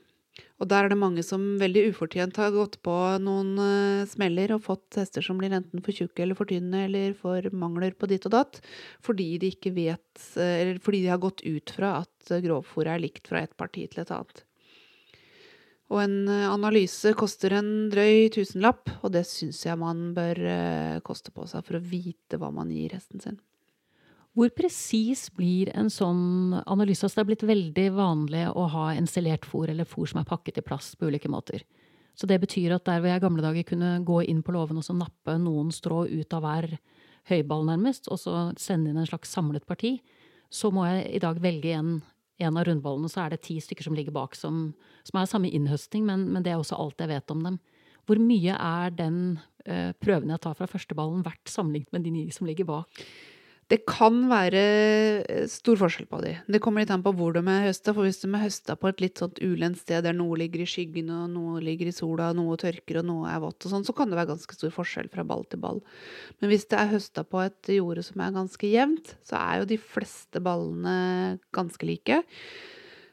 [0.62, 4.62] Og der er det mange som veldig ufortjent har gått på noen uh, smeller og
[4.68, 8.28] fått hester som blir enten for tjukke eller for tynne eller for mangler på ditt
[8.30, 8.62] og datt,
[9.04, 13.04] fordi de ikke vet uh, Eller fordi de har gått ut fra at grovfòret er
[13.08, 14.46] likt fra et parti til et annet.
[15.92, 20.40] Og en analyse koster en drøy tusenlapp, og det syns jeg man bør
[21.04, 23.42] koste på seg for å vite hva man gir hesten sin.
[24.32, 27.04] Hvor presis blir en sånn analyse?
[27.04, 30.62] Altså det er blitt veldig vanlig å ha ensilert fôr eller fôr som er pakket
[30.62, 31.66] i plast på ulike måter.
[32.16, 34.80] Så det betyr at der hvor jeg i gamle dager kunne gå inn på låven
[34.80, 36.70] og så nappe noen strå ut av hver
[37.28, 39.98] høyball, nærmest, og så sende inn en slags samlet parti,
[40.52, 41.92] så må jeg i dag velge en,
[42.42, 44.72] en av rundballene, så er det ti stykker som ligger bak, som,
[45.08, 47.60] som er samme innhøsting, men, men, det er også alt jeg vet om dem.
[48.10, 49.20] Hvor mye er den
[49.68, 53.04] uh, prøven jeg tar fra første ballen, verdt sammenlignet med de ni som ligger bak?
[53.72, 54.62] Det kan være
[55.32, 56.34] eh, stor forskjell på de.
[56.52, 57.94] Det kommer litt an på hvor de er høsta.
[57.96, 60.68] For hvis de er høsta på et litt sånt ulendt sted der noe ligger i
[60.68, 63.96] skyggen, og noe ligger i sola, noe tørker og noe er vått og sånn, så
[63.96, 65.80] kan det være ganske stor forskjell fra ball til ball.
[66.42, 69.72] Men hvis det er høsta på et jorde som er ganske jevnt, så er jo
[69.72, 72.20] de fleste ballene ganske like.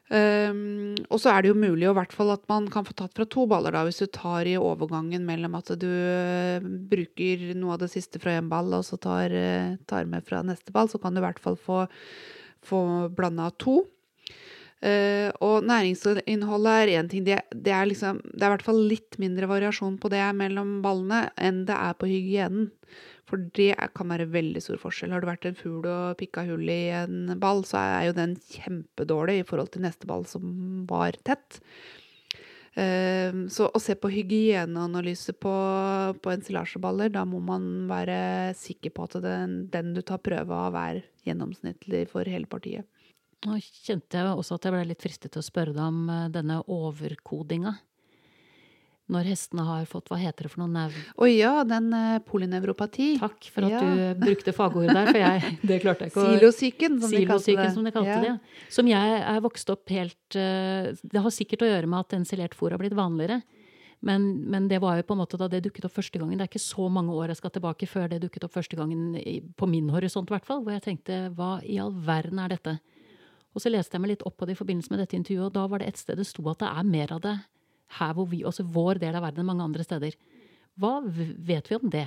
[0.08, 3.12] Um, og så er det jo mulig og hvert fall at man kan få tatt
[3.12, 7.74] fra to baller, da, hvis du tar i overgangen mellom at du uh, bruker noe
[7.76, 10.88] av det siste fra én ball, og så tar, uh, tar, med fra neste ball,
[10.88, 11.84] så kan du i hvert fall få,
[12.64, 12.80] få
[13.12, 13.82] blanda to.
[14.78, 17.28] Uh, og næringsinnholdet er én ting.
[17.28, 20.78] Det, det, er liksom, det er i hvert fall litt mindre variasjon på det mellom
[20.84, 22.70] ballene enn det er på hygienen.
[23.28, 25.12] For det kan være veldig stor forskjell.
[25.12, 28.36] Har det vært en fugl og pikka hull i en ball, så er jo den
[28.54, 31.60] kjempedårlig i forhold til neste ball som var tett.
[32.78, 35.54] Ehm, så å se på hygieneanalyse på,
[36.22, 40.78] på ensilasjeballer, da må man være sikker på at den, den du tar prøve av,
[40.78, 42.86] er gjennomsnittlig for hele partiet.
[43.46, 46.24] Nå kjente jeg også at jeg ble litt fristet til å spørre deg om eh,
[46.34, 47.76] denne overkodinga
[49.12, 50.70] når hestene har fått Hva heter det for noe?
[50.72, 50.96] Nev...
[51.16, 53.14] Å oh, ja, den uh, polynevropati.
[53.20, 53.82] Takk for at ja.
[53.82, 57.76] du brukte fagordet der, for jeg, det klarte jeg ikke å Silosyken, som Silosyken, de
[57.76, 58.34] som de kalte det.
[58.34, 58.66] Ja.
[58.74, 62.56] Som jeg er vokst opp helt uh, Det har sikkert å gjøre med at ensilert
[62.58, 63.40] fôr har blitt vanligere.
[64.04, 66.36] Men, men, det var jo på en måte da det dukket opp første gangen.
[66.38, 69.16] Det er ikke så mange år jeg skal tilbake før det dukket opp første gangen
[69.18, 70.42] i, på min horisont, i.
[70.46, 72.76] Hvor jeg tenkte hva i all verden er dette?
[73.56, 75.56] Og så leste jeg meg litt opp på det i forbindelse med dette intervjuet, og
[75.56, 77.38] da var det et sted det sto at det er mer av det
[77.98, 80.16] her hvor vi, også vår del av verden mange andre steder.
[80.78, 82.06] Hva vet vi om det?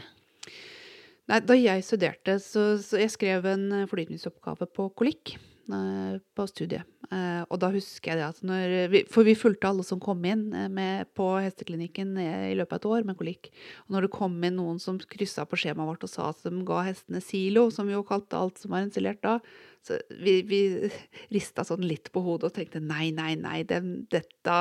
[1.31, 5.35] Nei, da jeg studerte, så, så jeg skrev en eh, fordypningsoppgave på kolikk
[5.67, 6.87] på studiet.
[7.11, 10.21] Eh, og da husker jeg det at når vi, For vi fulgte alle som kom
[10.23, 13.49] inn med, på hesteklinikken i løpet av et år med kolikk.
[13.85, 16.63] Og når det kom inn noen som kryssa på skjemaet vårt og sa at de
[16.67, 19.37] ga hestene silo, som vi jo kalte alt som var installert da,
[19.83, 20.61] så vi, vi
[21.35, 24.57] rista sånn litt på hodet og tenkte nei, nei, nei, dem, dette,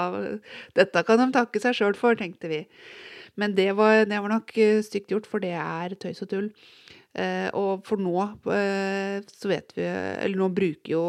[0.76, 2.64] dette, kan de takke seg sjøl for, tenkte vi.
[3.38, 6.48] Men det var, det var nok eh, stygt gjort, for det er tøys og tull.
[7.18, 8.14] Eh, og for nå
[8.54, 11.02] eh, så vet vi Eller nå bruker jo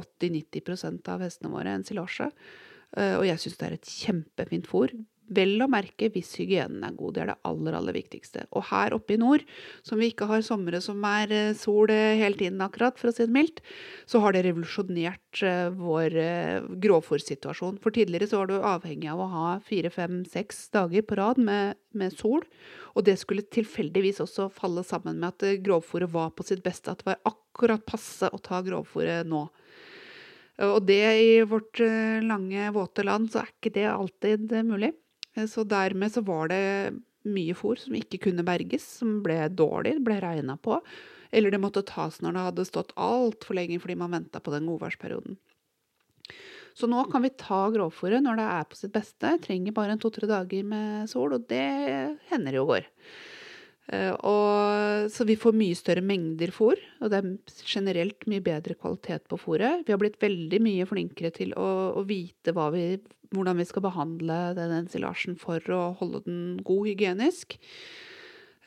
[0.00, 2.30] 80-90 av hestene våre ensilasje.
[2.96, 4.94] Eh, og jeg syns det er et kjempefint fôr.
[5.32, 7.14] Vel å merke hvis hygienen er god.
[7.14, 8.44] Det er det aller, aller viktigste.
[8.58, 9.44] Og her oppe i nord,
[9.86, 13.14] som vi ikke har somre som er eh, sol eh, hele tiden akkurat, for å
[13.14, 13.62] si det mildt,
[14.10, 16.18] så har det revolusjonert eh, vår
[16.82, 17.80] grovfòrsituasjon.
[17.82, 21.40] For tidligere så var du avhengig av å ha fire, fem, seks dager på rad
[21.40, 22.44] med, med sol.
[22.96, 26.92] Og det skulle tilfeldigvis også falle sammen med at grovfòret var på sitt beste.
[26.92, 29.46] At det var akkurat passe å ta grovfòret nå.
[30.62, 31.80] Og det i vårt
[32.22, 34.92] lange, våte land, så er ikke det alltid mulig.
[35.34, 36.62] Eh, så dermed så var det
[37.22, 40.80] mye fôr som ikke kunne berges, som ble dårlig, ble regna på.
[41.32, 44.66] Eller det måtte tas når det hadde stått altfor lenge fordi man venta på den
[44.68, 45.38] godværsperioden.
[46.76, 49.36] Så nå kan vi ta grovfòret når det er på sitt beste.
[49.44, 51.66] Trenger bare en to-tre dager med sol, og det
[52.30, 52.88] hender jo går.
[53.90, 57.32] Eh, og, så vi får mye større mengder fôr, og det er
[57.66, 59.82] generelt mye bedre kvalitet på fôret.
[59.86, 61.66] Vi har blitt veldig mye flinkere til å,
[61.98, 62.86] å vite vi,
[63.32, 67.58] hvordan vi skal behandle den ensilasjen for å holde den god hygienisk.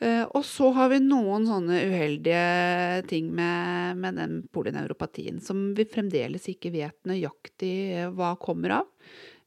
[0.04, 5.88] Eh, og så har vi noen sånne uheldige ting med, med den polyneuropatien som vi
[5.88, 8.92] fremdeles ikke vet nøyaktig hva kommer av.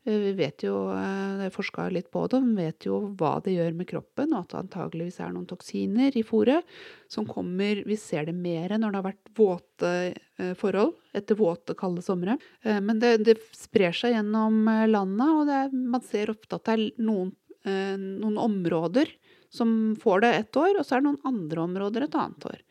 [0.10, 3.54] Eh, vi vet jo, jeg eh, forska litt på det, vi vet jo hva det
[3.56, 6.66] gjør med kroppen, og at det antageligvis er noen toksiner i fôret
[7.12, 11.76] som kommer Vi ser det mer når det har vært våte eh, forhold etter våte,
[11.78, 12.38] kalde somre.
[12.62, 16.84] Men det, det sprer seg gjennom landet, og det, man ser ofte at det er
[17.02, 17.32] noen,
[17.66, 19.10] noen områder
[19.50, 22.62] som får det ett år, og så er det noen andre områder et annet år.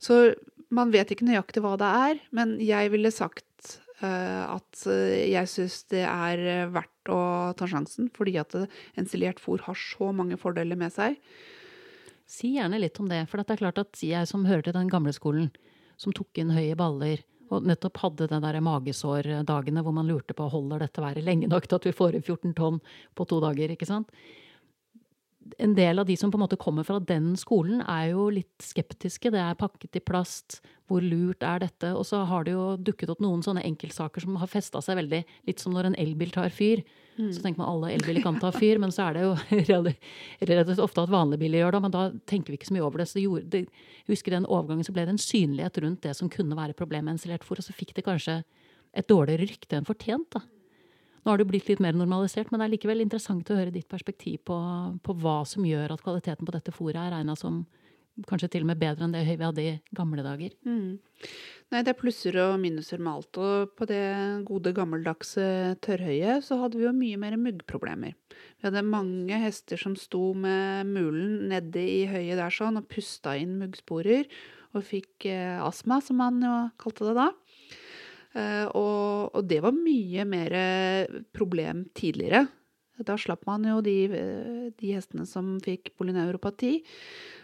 [0.00, 0.18] Så
[0.72, 3.44] man vet ikke nøyaktig hva det er, men jeg ville sagt
[4.06, 7.20] at eh, jeg syns det er eh, verdt å
[7.58, 8.56] ta sjansen, fordi at
[8.98, 11.18] ensilert fôr har så mange fordeler med seg.
[12.28, 14.90] Si gjerne litt om det, for det er klart at jeg som hører til den
[14.92, 15.50] gamle skolen,
[16.00, 20.46] som tok inn høye baller, og nettopp hadde den der magesårdagene hvor man lurte på
[20.48, 22.78] holder dette været lenge nok til at vi får inn 14 tonn
[23.18, 24.08] på to dager, ikke sant
[25.58, 28.64] en del av de som på en måte kommer fra den skolen, er jo litt
[28.64, 29.32] skeptiske.
[29.32, 30.60] Det er pakket i plast.
[30.90, 31.92] Hvor lurt er dette?
[31.96, 35.22] Og så har det jo dukket opp noen sånne enkeltsaker som har festa seg veldig.
[35.48, 36.84] Litt som når en elbil tar fyr.
[37.18, 37.30] Mm.
[37.34, 39.34] Så tenker man alle elbiler kan ta fyr, men så er det jo
[40.52, 41.82] relativt ofte at vanlige biler gjør det.
[41.86, 43.08] Men da tenker vi ikke så mye over det.
[43.10, 43.62] Så det gjorde, det,
[44.02, 47.22] jeg husker den overgangen så ble det en synlighet rundt det som kunne være problemet
[47.26, 47.60] med fôr.
[47.60, 48.42] Og så fikk det kanskje
[48.92, 50.28] et dårligere rykte enn fortjent.
[50.36, 50.44] da.
[51.22, 53.86] Nå har det blitt litt mer normalisert, men det er likevel interessant å høre ditt
[53.90, 54.56] perspektiv på,
[55.06, 57.62] på hva som gjør at kvaliteten på dette fôret er regna som
[58.28, 60.52] kanskje til og med bedre enn det vi hadde i gamle dager.
[60.68, 60.98] Mm.
[61.72, 63.38] Nei, det er plusser og minuser med alt.
[63.40, 64.02] Og på det
[64.48, 65.44] gode, gammeldagse
[65.84, 68.16] tørrhøyet så hadde vi jo mye mer muggproblemer.
[68.60, 73.38] Vi hadde mange hester som sto med mulen nedi i høyet der sånn og pusta
[73.40, 74.28] inn muggsporer.
[74.72, 77.26] Og fikk eh, astma, som man jo kalte det da.
[78.32, 80.56] Eh, og, og, det var mye mer
[81.34, 82.46] problem tidligere.
[83.02, 83.96] Da slapp man jo de,
[84.78, 86.76] de hestene som fikk polyneuropati.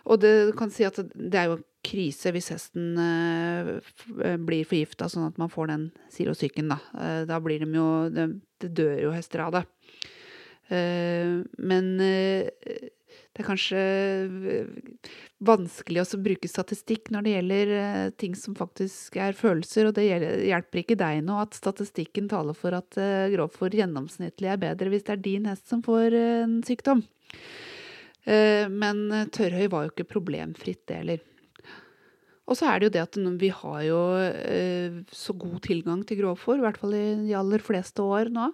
[0.07, 3.71] Og det kan si at det er jo krise hvis hesten uh,
[4.45, 6.79] blir forgifta sånn at man får den silosyken, da.
[7.27, 8.29] Da blir de jo Det,
[8.63, 9.65] de dør jo hester av det.
[10.69, 11.91] Men
[13.39, 13.81] det er kanskje
[14.51, 15.11] eh,
[15.47, 20.09] vanskelig å bruke statistikk når det gjelder eh, ting som faktisk er følelser, og det
[20.09, 25.07] hjelper ikke deg nå at statistikken taler for at eh, grovfòr gjennomsnittlig er bedre hvis
[25.07, 27.07] det er din hest som får en sykdom.
[28.29, 28.99] Men
[29.33, 31.23] tørrhøy var jo ikke problemfritt, det heller.
[32.51, 34.01] Og så er det jo det at vi har jo
[35.15, 38.51] så god tilgang til grovfòr, i hvert fall i de aller fleste år nå.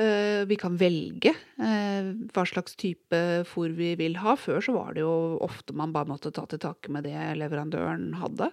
[0.00, 4.36] Eh, vi kan velge eh, hva slags type fôr vi vil ha.
[4.38, 8.14] Før så var det jo ofte man bare måtte ta til takke med det leverandøren
[8.20, 8.48] hadde.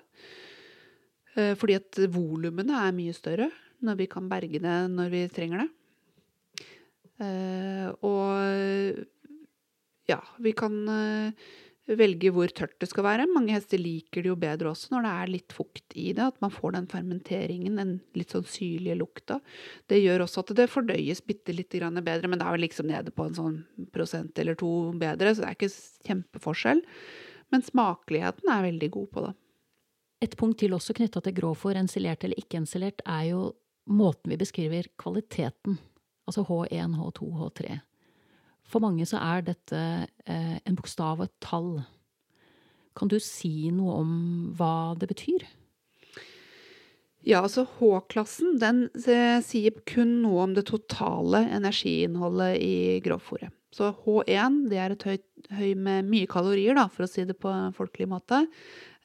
[1.38, 3.50] Eh, fordi at volumene er mye større
[3.86, 5.72] når vi kan berge det når vi trenger det.
[8.06, 9.06] Og
[10.10, 10.76] ja, vi kan
[11.96, 13.28] velge hvor tørt det skal være.
[13.32, 16.26] Mange hester liker det jo bedre også når det er litt fukt i det.
[16.34, 19.40] At man får den fermenteringen, den litt sånn syrlige lukta.
[19.88, 23.14] Det gjør også at det fordøyes bitte litt bedre, men det er vel liksom nede
[23.16, 23.58] på en sånn
[23.96, 25.74] prosent eller to bedre, så det er ikke
[26.10, 26.84] kjempeforskjell.
[27.54, 29.36] Men smakeligheten er veldig god på det.
[30.26, 33.52] Et punkt til også knytta til grovfòr, ensilert eller ikke ensilert, er jo
[33.88, 35.78] måten vi beskriver kvaliteten.
[36.28, 37.78] Altså H1, H2, H3.
[38.68, 39.84] For mange så er dette
[40.28, 41.72] eh, en bokstav og et tall.
[42.98, 44.12] Kan du si noe om
[44.58, 45.46] hva det betyr?
[47.28, 53.52] Ja, altså H-klassen den eh, sier kun noe om det totale energiinnholdet i grovfòret.
[53.76, 55.18] Så H1 det er et høy,
[55.58, 58.46] høy med mye kalorier, da, for å si det på en folkelig måte.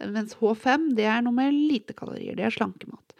[0.01, 2.39] Mens H5 det er noe med lite kalorier.
[2.39, 3.17] Det er slankemat.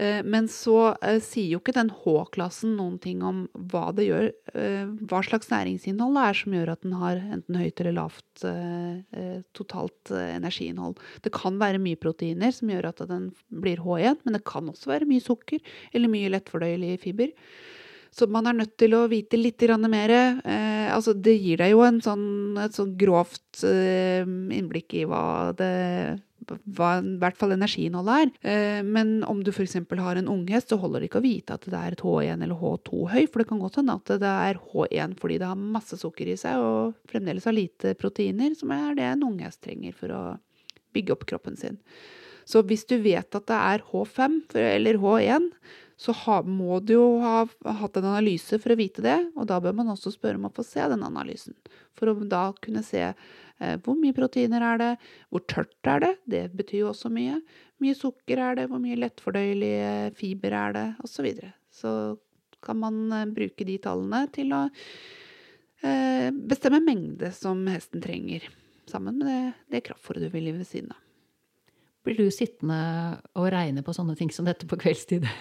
[0.00, 4.28] Eh, men så eh, sier jo ikke den H-klassen noen ting om hva det gjør,
[4.54, 8.26] eh, hva slags næringsinnhold det er som gjør at den har enten høyt eller lavt
[9.56, 10.96] totalt energiinnhold.
[11.20, 14.88] Det kan være mye proteiner som gjør at den blir H1, men det kan også
[14.94, 15.60] være mye sukker
[15.92, 17.34] eller mye lettfordøyelig fiber.
[18.10, 20.10] Så man er nødt til å vite litt mer.
[20.10, 26.18] Eh, altså det gir deg jo sånn, et sånn grovt eh, innblikk i hva det
[26.50, 28.30] hva i hvert fall energiinnholdet er.
[28.50, 29.76] Eh, men om du f.eks.
[29.76, 32.56] har en unghest, så holder det ikke å vite at det er et H1 eller
[32.58, 35.98] H2 høy, for det kan godt hende at det er H1 fordi det har masse
[36.00, 40.14] sukker i seg og fremdeles har lite proteiner, som er det en unghest trenger for
[40.16, 40.24] å
[40.96, 41.78] bygge opp kroppen sin.
[42.48, 45.50] Så hvis du vet at det er H5 eller H1,
[46.00, 46.14] så
[46.48, 47.42] må du jo ha
[47.76, 50.54] hatt en analyse for å vite det, og da bør man også spørre om å
[50.56, 51.52] få se den analysen.
[51.98, 54.90] For å da kunne se eh, hvor mye proteiner er det,
[55.28, 57.36] hvor tørt er det, det betyr jo også mye.
[57.84, 59.74] Mye sukker er det, hvor mye lettfordøyelig
[60.16, 61.12] fiber er det, osv.
[61.12, 61.52] Så, videre.
[61.68, 61.92] så
[62.64, 64.62] kan man eh, bruke de tallene til å
[65.84, 68.48] eh, bestemme mengde som hesten trenger,
[68.88, 69.40] sammen med det,
[69.76, 71.09] det kraftfôret du vil gi ved siden av.
[72.06, 72.80] Blir du sittende
[73.36, 75.26] og regne på sånne ting som dette på kveldstid?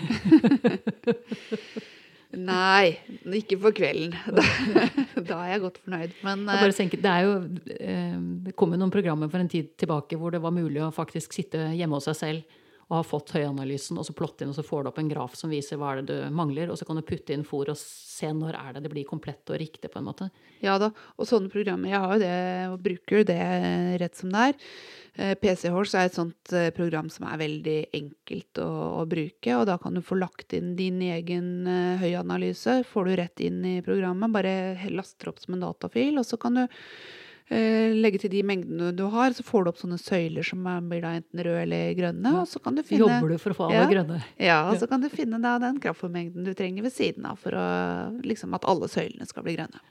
[2.39, 2.93] Nei,
[3.39, 4.13] ikke på kvelden.
[4.37, 4.43] Da,
[5.23, 6.11] da, er jeg godt fornøyd.
[6.25, 7.31] Men jeg tenker, det, jo,
[7.79, 10.93] eh, det kom jo noen programmer for en tid tilbake hvor det var mulig å
[10.93, 12.59] faktisk sitte hjemme hos seg selv
[12.89, 15.35] og har fått høyanalysen, og så plotte inn, og så får du opp en graf
[15.37, 17.77] som viser hva er det du mangler, og så kan du putte inn fôr og
[17.77, 20.29] se når er det det blir komplett og riktig, på en måte.
[20.65, 22.39] Ja da, og sånne programmer, jeg har jo det,
[22.71, 23.37] og bruker det
[24.01, 24.57] rett som det er.
[25.21, 28.69] Eh, PC Horse er et sånt eh, program som er veldig enkelt å,
[29.03, 33.15] å bruke, og da kan du få lagt inn din egen uh, høyanalyse, får du
[33.21, 37.28] rett inn i programmet, bare laster opp som en datafil, og så kan du Eh,
[37.49, 41.15] legge til de mengdene du har, så får du opp sånne søyler som blir da
[41.17, 42.33] enten røde eller grønne.
[42.41, 43.07] og så kan du finne...
[43.07, 44.19] Jobber du for å få alle ja, grønne?
[44.37, 47.57] Ja, og så kan du finne da den kraftfôrmengden du trenger ved siden av for
[47.57, 47.65] å,
[48.21, 49.81] liksom at alle søylene skal bli grønne.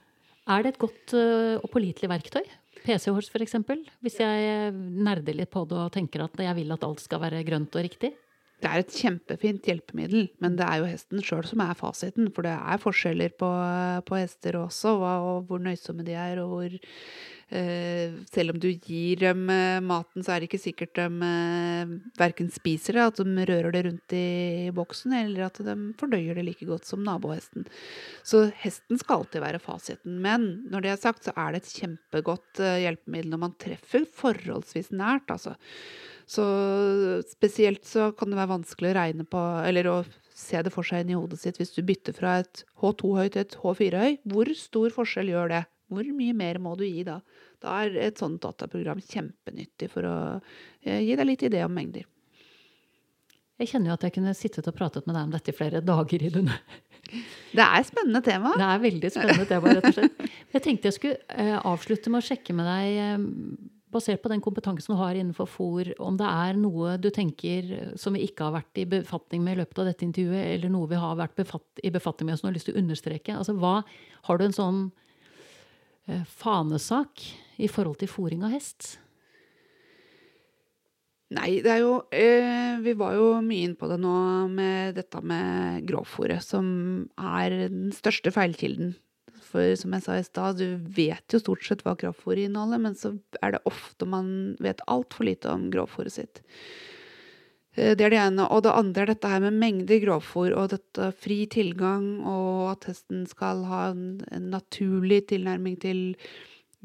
[0.49, 2.47] Er det et godt uh, og pålitelig verktøy?
[2.79, 3.57] PC-Horse f.eks.
[4.05, 7.43] Hvis jeg nerder litt på det og tenker at jeg vil at alt skal være
[7.47, 8.13] grønt og riktig?
[8.59, 12.27] Det er et kjempefint hjelpemiddel, men det er jo hesten sjøl som er fasiten.
[12.35, 13.49] For det er forskjeller på,
[14.07, 16.75] på hester også, og hvor nøysomme de er, og hvor
[17.55, 21.93] eh, Selv om du gir dem eh, maten, så er det ikke sikkert de eh,
[22.19, 24.25] verken spiser det, at de rører det rundt i
[24.75, 27.63] boksen, eller at de fordøyer det like godt som nabohesten.
[28.27, 30.19] Så hesten skal alltid være fasiten.
[30.19, 34.03] Men når det er sagt, så er det et kjempegodt eh, hjelpemiddel når man treffer
[34.19, 35.55] forholdsvis nært, altså.
[36.29, 36.45] Så
[37.25, 39.95] spesielt så kan det være vanskelig å regne på, eller å
[40.37, 43.41] se det for seg inn i hodet sitt hvis du bytter fra et H2-høy til
[43.41, 44.19] et H4-høy.
[44.29, 45.63] Hvor stor forskjell gjør det?
[45.89, 47.17] Hvor mye mer må du gi da?
[47.63, 52.05] Da er et sånt dataprogram kjempenyttig for å eh, gi deg litt idé om mengder.
[53.59, 55.81] Jeg kjenner jo at jeg kunne sittet og pratet med deg om dette i flere
[55.83, 56.23] dager.
[56.23, 56.61] i denne.
[57.57, 58.53] Det er et spennende tema.
[58.53, 60.23] Det er veldig spennende tema, rett og slett.
[60.53, 63.23] Jeg tenkte jeg skulle eh, avslutte med å sjekke med deg eh,
[63.93, 68.15] basert på den kompetansen du har innenfor fôr, om det er noe du tenker som
[68.15, 71.01] vi ikke har vært i befatning med i løpet av dette intervjuet, eller noe vi
[71.01, 73.35] har vært befatt, i befatning med som du har lyst til å understreke?
[73.35, 73.81] Altså, hva,
[74.29, 74.81] har du en sånn
[76.07, 77.25] eh, fanesak
[77.57, 78.95] i forhold til fôring av hest?
[81.29, 84.13] Nei, det er jo eh, Vi var jo mye inne på det nå
[84.49, 86.65] med dette med grovfòret, som
[87.21, 88.95] er den største feilkilden
[89.49, 92.97] for som jeg sa i stad, du vet jo stort sett hva kraftfôr inneholder, men
[92.97, 94.29] så er det ofte man
[94.63, 96.43] vet altfor lite om grovfôret sitt.
[97.79, 98.47] Eh, det er det ene.
[98.53, 102.89] Og det andre er dette her med mengder grovfôr og dette fri tilgang, og at
[102.91, 106.03] hesten skal ha en, en naturlig tilnærming til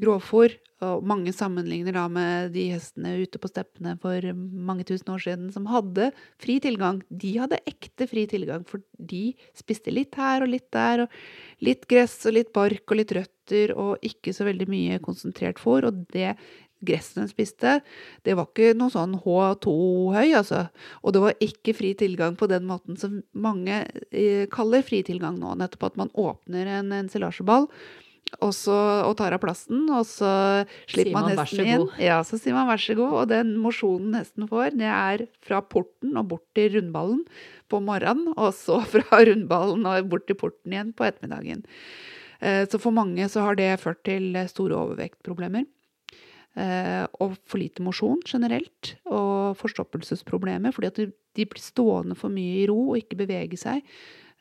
[0.01, 0.55] grovfôr.
[0.83, 5.47] Og mange sammenligner da med de hestene ute på steppene for mange tusen år siden
[5.55, 6.09] som hadde
[6.41, 6.99] fri tilgang.
[7.07, 11.05] De hadde ekte fri tilgang, for de spiste litt her og litt der.
[11.05, 15.63] og Litt gress og litt bark og litt røtter og ikke så veldig mye konsentrert
[15.63, 15.87] fôr.
[15.87, 16.35] Og det
[16.85, 17.79] gresset de spiste,
[18.27, 20.65] det var ikke noe sånn H2-høy, altså.
[21.01, 25.39] Og det var ikke fri tilgang på den måten som mange eh, kaller fri tilgang
[25.39, 25.55] nå.
[25.59, 27.69] Nettopp at man åpner en ensilasjeball
[28.39, 28.75] og, så,
[29.05, 30.31] og tar av plasten, og så
[30.91, 31.85] slipper man, man hesten inn.
[32.01, 33.13] Ja, så sier man vær så god.
[33.21, 37.23] Og den mosjonen hesten får, det er fra porten og bort til rundballen
[37.71, 41.65] på morgenen, og så fra rundballen og bort til porten igjen på ettermiddagen.
[42.41, 45.67] Eh, så for mange så har det ført til store overvektproblemer.
[46.55, 51.01] Eh, og for lite mosjon generelt, og forstoppelsesproblemer fordi at
[51.35, 53.83] de blir stående for mye i ro og ikke bevege seg.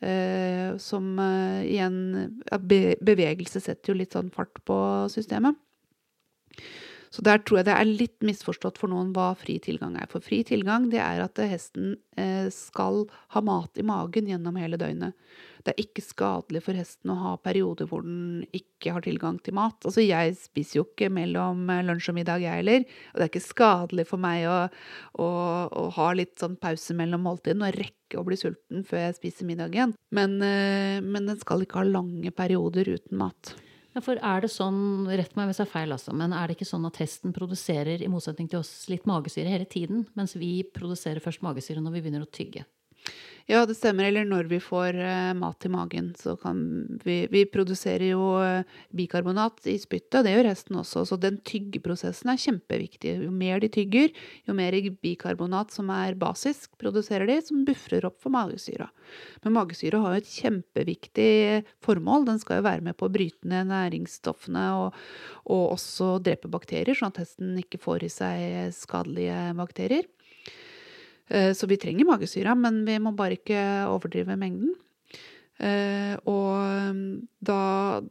[0.02, 4.76] Eh, som eh, igjen Bevegelse setter jo litt sånn fart på
[5.12, 5.56] systemet.
[7.14, 10.08] Så der tror jeg det er litt misforstått for noen hva fri tilgang er.
[10.10, 13.04] For fri tilgang det er at hesten eh, skal
[13.36, 15.14] ha mat i magen gjennom hele døgnet.
[15.64, 19.56] Det er ikke skadelig for hesten å ha perioder hvor den ikke har tilgang til
[19.56, 19.78] mat.
[19.88, 22.84] Altså jeg spiser jo ikke mellom lunsj og middag, jeg heller.
[23.12, 24.58] Og det er ikke skadelig for meg å,
[25.24, 25.28] å,
[25.72, 29.48] å ha litt sånn pause mellom måltidene og rekke å bli sulten før jeg spiser
[29.48, 29.96] middag igjen.
[30.14, 33.54] Men, eh, men den skal ikke ha lange perioder uten mat.
[33.94, 36.56] Ja, for er det sånn, rett meg hvis jeg er feil, altså, men er det
[36.56, 40.64] ikke sånn at hesten produserer i motsetning til oss litt magesyre hele tiden, mens vi
[40.74, 42.64] produserer først magesyre når vi begynner å tygge?
[43.44, 44.06] Ja, det stemmer.
[44.08, 46.14] Eller når vi får uh, mat i magen.
[46.16, 46.58] Så kan
[47.04, 48.64] vi Vi produserer jo uh,
[48.96, 51.04] bikarbonat i spyttet, det gjør resten også.
[51.04, 53.12] Så den tyggeprosessen er kjempeviktig.
[53.26, 54.14] Jo mer de tygger,
[54.48, 54.72] jo mer
[55.04, 58.88] bikarbonat som er basisk, produserer de, som bufrer opp for magesyra.
[59.44, 61.30] Men magesyra har jo et kjempeviktig
[61.84, 62.24] formål.
[62.30, 65.00] Den skal jo være med på å bryte ned næringsstoffene og,
[65.44, 70.08] og også drepe bakterier, sånn at hesten ikke får i seg skadelige bakterier.
[71.28, 73.60] Eh, så vi trenger magesyra, men vi må bare ikke
[73.90, 74.74] overdrive mengden.
[75.62, 77.06] Eh, og mm,
[77.44, 78.02] da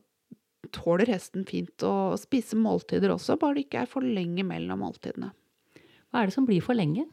[0.74, 5.34] tåler hesten fint å spise måltider også, bare det ikke er for lenge mellom måltidene.
[6.10, 7.06] Hva er det som blir for lenge?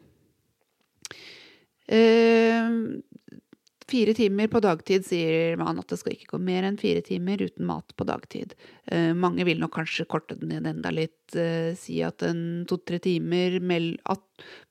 [3.90, 7.02] Eh, Fire timer på dagtid sier man at det skal ikke gå mer enn fire
[7.02, 8.54] timer uten mat på dagtid.
[8.86, 12.98] Eh, mange vil nok kanskje korte den ned enda litt, eh, si at en to-tre
[13.00, 13.60] timer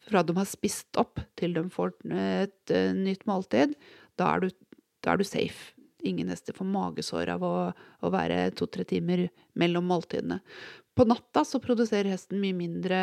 [0.10, 3.76] fra de har spist opp til de får et uh, nytt måltid,
[4.18, 4.50] da er, du,
[5.04, 5.76] da er du safe.
[6.04, 10.40] Ingen hester får magesår av å, å være to-tre timer mellom måltidene.
[10.96, 12.98] På natta så produserer hesten mye mindre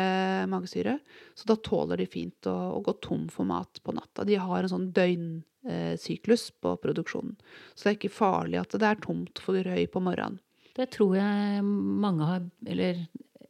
[0.49, 0.99] magesyre,
[1.33, 4.25] så da tåler de fint å, å gå tom for mat på natta.
[4.27, 7.37] De har en sånn døgnsyklus eh, på produksjonen.
[7.73, 10.39] Så det er ikke farlig at det er tomt for røy på morgenen.
[10.77, 13.07] Det tror jeg mange har Eller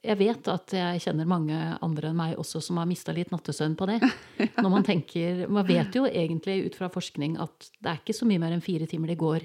[0.07, 3.75] jeg vet at jeg kjenner mange andre enn meg også som har mista litt nattesøvn
[3.75, 3.97] på det.
[4.63, 8.27] Når Man tenker, man vet jo egentlig ut fra forskning at det er ikke så
[8.29, 9.43] mye mer enn fire timer de går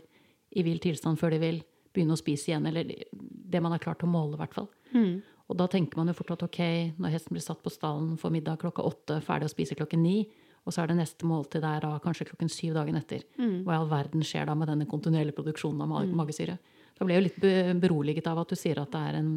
[0.53, 1.63] i vill tilstand før de vil
[1.93, 2.69] begynne å spise igjen.
[2.69, 4.69] Eller det man har klart å måle, i hvert fall.
[4.93, 5.23] Mm.
[5.51, 6.61] Og da tenker man jo fort at ok,
[7.01, 10.17] når hesten blir satt på stallen for middag klokka åtte, ferdig å spise klokken ni,
[10.63, 13.25] og så er det neste måltid der da kanskje klokken syv dagen etter.
[13.41, 13.65] Mm.
[13.67, 16.15] Hva i all verden skjer da med denne kontinuerlige produksjonen av mm.
[16.21, 16.59] magesyre?
[16.99, 19.33] Da ble jeg jo litt beroliget av at du sier at det er en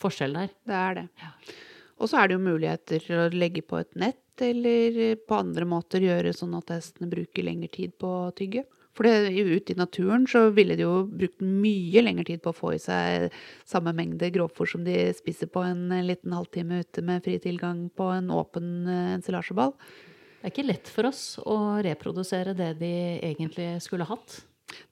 [0.00, 0.52] forskjell der.
[0.68, 1.06] Det er det.
[1.20, 1.32] Ja.
[2.00, 6.04] Og så er det jo muligheter å legge på et nett, eller på andre måter
[6.04, 8.64] gjøre sånn at hestene bruker lengre tid på å tygge.
[8.96, 12.72] For ute i naturen så ville de jo brukt mye lengre tid på å få
[12.74, 13.30] i seg
[13.68, 18.08] samme mengde grovfòr som de spiser på en liten halvtime ute med fri tilgang på
[18.16, 19.76] en åpen eh, ensilasjeball.
[20.40, 24.40] Det er ikke lett for oss å reprodusere det de egentlig skulle hatt.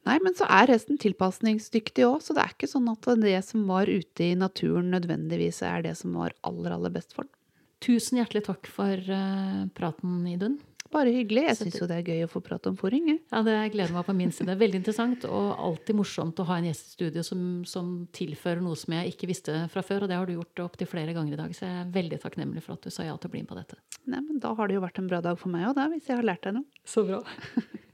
[0.04, 3.64] Nei, men så er hesten tilpasningsdyktig òg, så det er ikke sånn at det som
[3.70, 7.32] var ute i naturen nødvendigvis er det som var aller, aller best for den.
[7.80, 10.58] Tusen hjertelig takk for uh, praten, Idun.
[10.88, 11.42] Bare hyggelig.
[11.44, 13.10] Jeg syns jo det er gøy å få prate om fôring.
[13.28, 14.54] Ja, det gleder meg på min side.
[14.56, 18.78] Veldig interessant og alltid morsomt å ha en gjest i studio som, som, tilfører noe
[18.78, 20.06] som jeg ikke visste fra før.
[20.06, 22.64] Og det har du gjort opptil flere ganger i dag, så jeg er veldig takknemlig
[22.64, 23.76] for at du sa ja til å bli med på dette.
[24.08, 26.16] Nei, men Da har det jo vært en bra dag for meg òg, hvis jeg
[26.16, 26.80] har lært deg noe.
[26.88, 27.20] Så bra.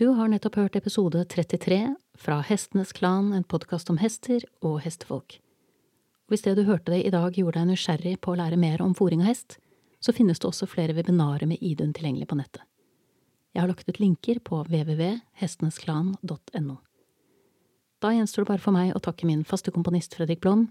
[0.00, 1.76] Du har nettopp hørt episode 33
[2.16, 5.34] fra Hestenes Klan, en podkast om hester og hestefolk.
[6.32, 8.94] Hvis det du hørte det i dag gjorde deg nysgjerrig på å lære mer om
[8.96, 9.58] fòring av hest,
[10.00, 12.62] så finnes det også flere webinarer med Idun tilgjengelig på nettet.
[13.52, 16.76] Jeg har lagt ut linker på www.hestenesklan.no.
[18.00, 20.62] Da gjenstår det bare for meg å takke min faste komponist Fredrik Blom,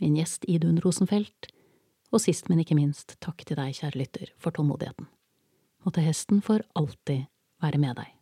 [0.00, 1.40] min gjest Idun Rosenfelt,
[2.14, 5.06] og sist, men ikke minst, takk til deg, kjære lytter, for tålmodigheten.
[5.84, 7.20] Måtte hesten for alltid
[7.62, 8.15] være med deg.